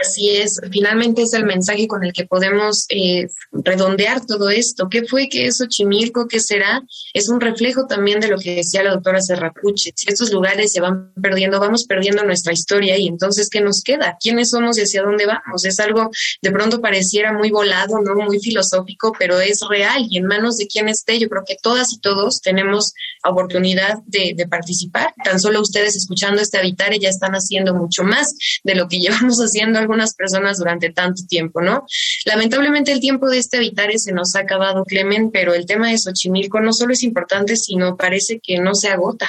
Así 0.00 0.30
es, 0.30 0.60
finalmente 0.70 1.22
es 1.22 1.34
el 1.34 1.44
mensaje 1.44 1.86
con 1.86 2.02
el 2.04 2.12
que 2.12 2.24
podemos 2.24 2.86
eh, 2.88 3.26
redondear 3.52 4.24
todo 4.24 4.48
esto. 4.48 4.88
¿Qué 4.88 5.04
fue 5.04 5.28
que 5.28 5.46
es 5.46 5.58
Xochimilco? 5.58 6.26
¿Qué 6.26 6.40
será? 6.40 6.82
Es 7.12 7.28
un 7.28 7.40
reflejo 7.40 7.86
también 7.86 8.20
de 8.20 8.28
lo 8.28 8.38
que 8.38 8.56
decía 8.56 8.82
la 8.82 8.92
doctora 8.92 9.20
Serrapuche. 9.20 9.92
Si 9.94 10.08
estos 10.08 10.32
lugares 10.32 10.72
se 10.72 10.80
van 10.80 11.12
perdiendo, 11.20 11.60
vamos 11.60 11.84
perdiendo 11.84 12.24
nuestra 12.24 12.52
historia 12.52 12.96
y 12.96 13.08
entonces, 13.08 13.50
¿qué 13.50 13.60
nos 13.60 13.82
queda? 13.82 14.16
¿Quiénes 14.20 14.50
somos 14.50 14.78
y 14.78 14.82
hacia 14.82 15.02
dónde 15.02 15.26
vamos? 15.26 15.64
Es 15.64 15.78
algo 15.80 16.10
de 16.40 16.50
pronto 16.50 16.80
pareciera 16.80 17.32
muy 17.32 17.50
volado, 17.50 18.00
no 18.00 18.14
muy 18.14 18.40
filosófico, 18.40 19.12
pero 19.18 19.40
es 19.40 19.60
real 19.68 20.06
y 20.08 20.16
en 20.16 20.26
manos 20.26 20.56
de 20.56 20.66
quien 20.66 20.88
esté, 20.88 21.18
yo 21.18 21.28
creo 21.28 21.44
que 21.46 21.56
todas 21.62 21.92
y 21.92 22.00
todos 22.00 22.40
tenemos 22.40 22.94
oportunidad 23.24 23.98
de, 24.06 24.46
participar. 24.50 25.12
Tan 25.22 25.38
solo 25.38 25.60
ustedes 25.60 25.96
escuchando 25.96 26.40
este 26.40 26.58
habitar 26.58 26.92
ya 26.98 27.08
están 27.08 27.32
haciendo 27.32 27.74
mucho 27.74 28.02
más 28.02 28.34
de 28.64 28.74
lo 28.74 28.88
que 28.88 28.98
llevamos 29.00 29.38
haciendo 29.38 29.78
algunas 29.90 30.14
personas 30.14 30.58
durante 30.58 30.90
tanto 30.90 31.22
tiempo, 31.28 31.60
¿no? 31.60 31.84
Lamentablemente 32.24 32.92
el 32.92 33.00
tiempo 33.00 33.28
de 33.28 33.38
este 33.38 33.56
habitar 33.56 33.90
se 33.96 34.12
nos 34.12 34.36
ha 34.36 34.40
acabado, 34.40 34.84
Clemen, 34.84 35.30
pero 35.32 35.52
el 35.52 35.66
tema 35.66 35.88
de 35.88 35.98
Xochimilco 35.98 36.60
no 36.60 36.72
solo 36.72 36.92
es 36.92 37.02
importante, 37.02 37.56
sino 37.56 37.96
parece 37.96 38.38
que 38.40 38.58
no 38.60 38.74
se 38.74 38.88
agota. 38.88 39.28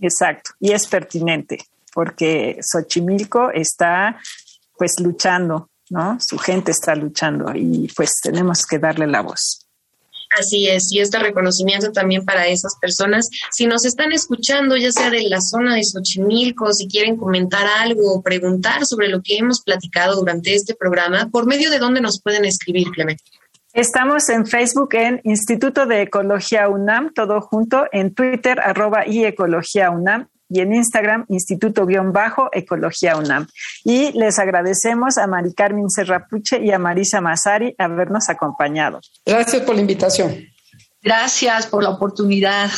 Exacto, 0.00 0.52
y 0.60 0.72
es 0.72 0.86
pertinente, 0.86 1.58
porque 1.92 2.58
Xochimilco 2.62 3.50
está 3.50 4.18
pues 4.76 5.00
luchando, 5.00 5.70
¿no? 5.90 6.18
Su 6.20 6.38
gente 6.38 6.70
está 6.70 6.94
luchando 6.94 7.52
y 7.54 7.88
pues 7.94 8.20
tenemos 8.22 8.64
que 8.64 8.78
darle 8.78 9.06
la 9.06 9.22
voz. 9.22 9.67
Así 10.30 10.68
es, 10.68 10.92
y 10.92 11.00
este 11.00 11.18
reconocimiento 11.18 11.90
también 11.90 12.24
para 12.24 12.46
esas 12.46 12.76
personas. 12.76 13.30
Si 13.50 13.66
nos 13.66 13.86
están 13.86 14.12
escuchando, 14.12 14.76
ya 14.76 14.92
sea 14.92 15.10
de 15.10 15.22
la 15.22 15.40
zona 15.40 15.74
de 15.74 15.84
Xochimilco, 15.84 16.72
si 16.72 16.86
quieren 16.86 17.16
comentar 17.16 17.66
algo 17.80 18.12
o 18.12 18.22
preguntar 18.22 18.84
sobre 18.84 19.08
lo 19.08 19.22
que 19.22 19.38
hemos 19.38 19.62
platicado 19.62 20.16
durante 20.16 20.54
este 20.54 20.74
programa, 20.74 21.30
¿por 21.30 21.46
medio 21.46 21.70
de 21.70 21.78
dónde 21.78 22.02
nos 22.02 22.20
pueden 22.20 22.44
escribir, 22.44 22.88
Clemente? 22.90 23.24
Estamos 23.72 24.28
en 24.28 24.46
Facebook 24.46 24.94
en 24.94 25.20
Instituto 25.24 25.86
de 25.86 26.02
Ecología 26.02 26.68
UNAM, 26.68 27.12
todo 27.14 27.40
junto, 27.40 27.86
en 27.92 28.14
Twitter, 28.14 28.60
arroba 28.60 29.06
y 29.06 29.24
Ecología 29.24 29.90
UNAM, 29.90 30.28
y 30.48 30.60
en 30.60 30.74
Instagram, 30.74 31.26
Instituto-Ecología 31.28 33.16
UNAM. 33.16 33.46
Y 33.84 34.12
les 34.12 34.38
agradecemos 34.38 35.18
a 35.18 35.26
Mari 35.26 35.54
Carmen 35.54 35.90
Serrapuche 35.90 36.60
y 36.64 36.70
a 36.72 36.78
Marisa 36.78 37.20
Mazari 37.20 37.74
habernos 37.78 38.28
acompañado. 38.28 39.00
Gracias 39.24 39.62
por 39.62 39.74
la 39.74 39.80
invitación. 39.80 40.34
Gracias 41.02 41.66
por 41.66 41.82
la 41.82 41.90
oportunidad. 41.90 42.70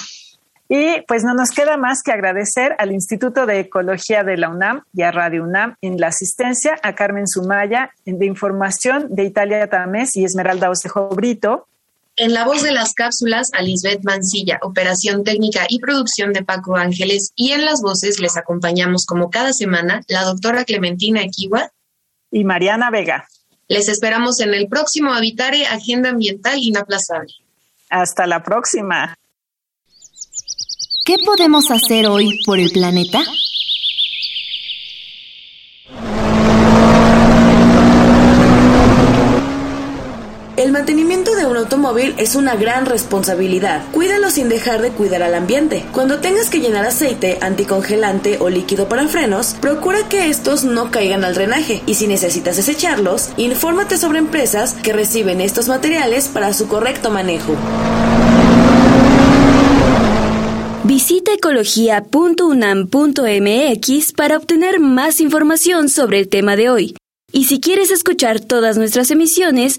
Y 0.73 1.01
pues 1.09 1.25
no 1.25 1.35
nos 1.35 1.51
queda 1.51 1.77
más 1.77 2.01
que 2.05 2.13
agradecer 2.13 2.77
al 2.79 2.93
Instituto 2.93 3.45
de 3.45 3.59
Ecología 3.59 4.23
de 4.23 4.37
la 4.37 4.51
UNAM 4.51 4.85
y 4.93 5.03
a 5.03 5.11
Radio 5.11 5.43
UNAM 5.43 5.75
en 5.81 5.99
la 5.99 6.07
asistencia, 6.07 6.79
a 6.85 6.95
Carmen 6.95 7.27
Sumaya 7.27 7.91
de 8.05 8.25
información 8.25 9.09
de 9.11 9.25
Italia 9.25 9.69
Tamés 9.69 10.15
y 10.15 10.25
Esmeralda 10.25 10.71
Osejo 10.71 11.09
Brito, 11.09 11.67
en 12.21 12.35
la 12.35 12.45
voz 12.45 12.63
de 12.63 12.71
las 12.71 12.93
cápsulas, 12.93 13.49
a 13.55 13.63
Lisbeth 13.63 14.05
Mancilla, 14.05 14.59
operación 14.61 15.25
técnica 15.25 15.65
y 15.71 15.79
producción 15.79 16.35
de 16.35 16.45
Paco 16.45 16.77
Ángeles, 16.77 17.33
y 17.35 17.53
en 17.53 17.65
las 17.65 17.81
voces 17.81 18.21
les 18.21 18.37
acompañamos 18.37 19.07
como 19.07 19.31
cada 19.31 19.55
semana 19.55 20.03
la 20.07 20.25
doctora 20.25 20.67
Clementina 20.67 21.23
Equiwa 21.23 21.73
y 22.31 22.45
Mariana 22.45 22.91
Vega. 22.91 23.27
Les 23.69 23.89
esperamos 23.89 24.39
en 24.41 24.53
el 24.53 24.69
próximo 24.69 25.15
Habitare 25.15 25.65
Agenda 25.65 26.11
Ambiental 26.11 26.59
Inaplazable. 26.59 27.33
Hasta 27.89 28.27
la 28.27 28.43
próxima. 28.43 29.17
¿Qué 31.07 31.17
podemos 31.25 31.71
hacer 31.71 32.07
hoy 32.07 32.39
por 32.45 32.61
el 32.61 32.71
planeta? 32.71 33.23
El 40.61 40.73
mantenimiento 40.73 41.35
de 41.37 41.47
un 41.47 41.57
automóvil 41.57 42.15
es 42.19 42.35
una 42.35 42.55
gran 42.55 42.85
responsabilidad. 42.85 43.83
Cuídalo 43.93 44.29
sin 44.29 44.51
dejar 44.51 44.83
de 44.83 44.91
cuidar 44.91 45.23
al 45.23 45.35
ambiente. 45.35 45.87
Cuando 45.91 46.21
tengas 46.21 46.51
que 46.51 46.61
llenar 46.61 46.85
aceite, 46.85 47.39
anticongelante 47.41 48.37
o 48.41 48.51
líquido 48.51 48.87
para 48.87 49.09
frenos, 49.09 49.57
procura 49.59 50.07
que 50.11 50.29
estos 50.29 50.65
no 50.65 50.91
caigan 50.91 51.25
al 51.25 51.33
drenaje 51.33 51.83
y 51.87 51.95
si 51.95 52.07
necesitas 52.07 52.59
desecharlos, 52.59 53.31
infórmate 53.39 53.97
sobre 53.97 54.19
empresas 54.19 54.75
que 54.75 54.93
reciben 54.93 55.41
estos 55.41 55.69
materiales 55.69 56.29
para 56.29 56.53
su 56.53 56.69
correcto 56.69 57.11
manejo. 57.11 57.57
Visita 60.85 61.33
ecología.unam.mx 61.33 64.13
para 64.13 64.37
obtener 64.37 64.79
más 64.79 65.23
información 65.23 65.89
sobre 65.89 66.19
el 66.19 66.29
tema 66.29 66.55
de 66.57 66.69
hoy. 66.69 66.95
Y 67.33 67.45
si 67.45 67.61
quieres 67.61 67.91
escuchar 67.91 68.41
todas 68.41 68.77
nuestras 68.77 69.11
emisiones, 69.11 69.79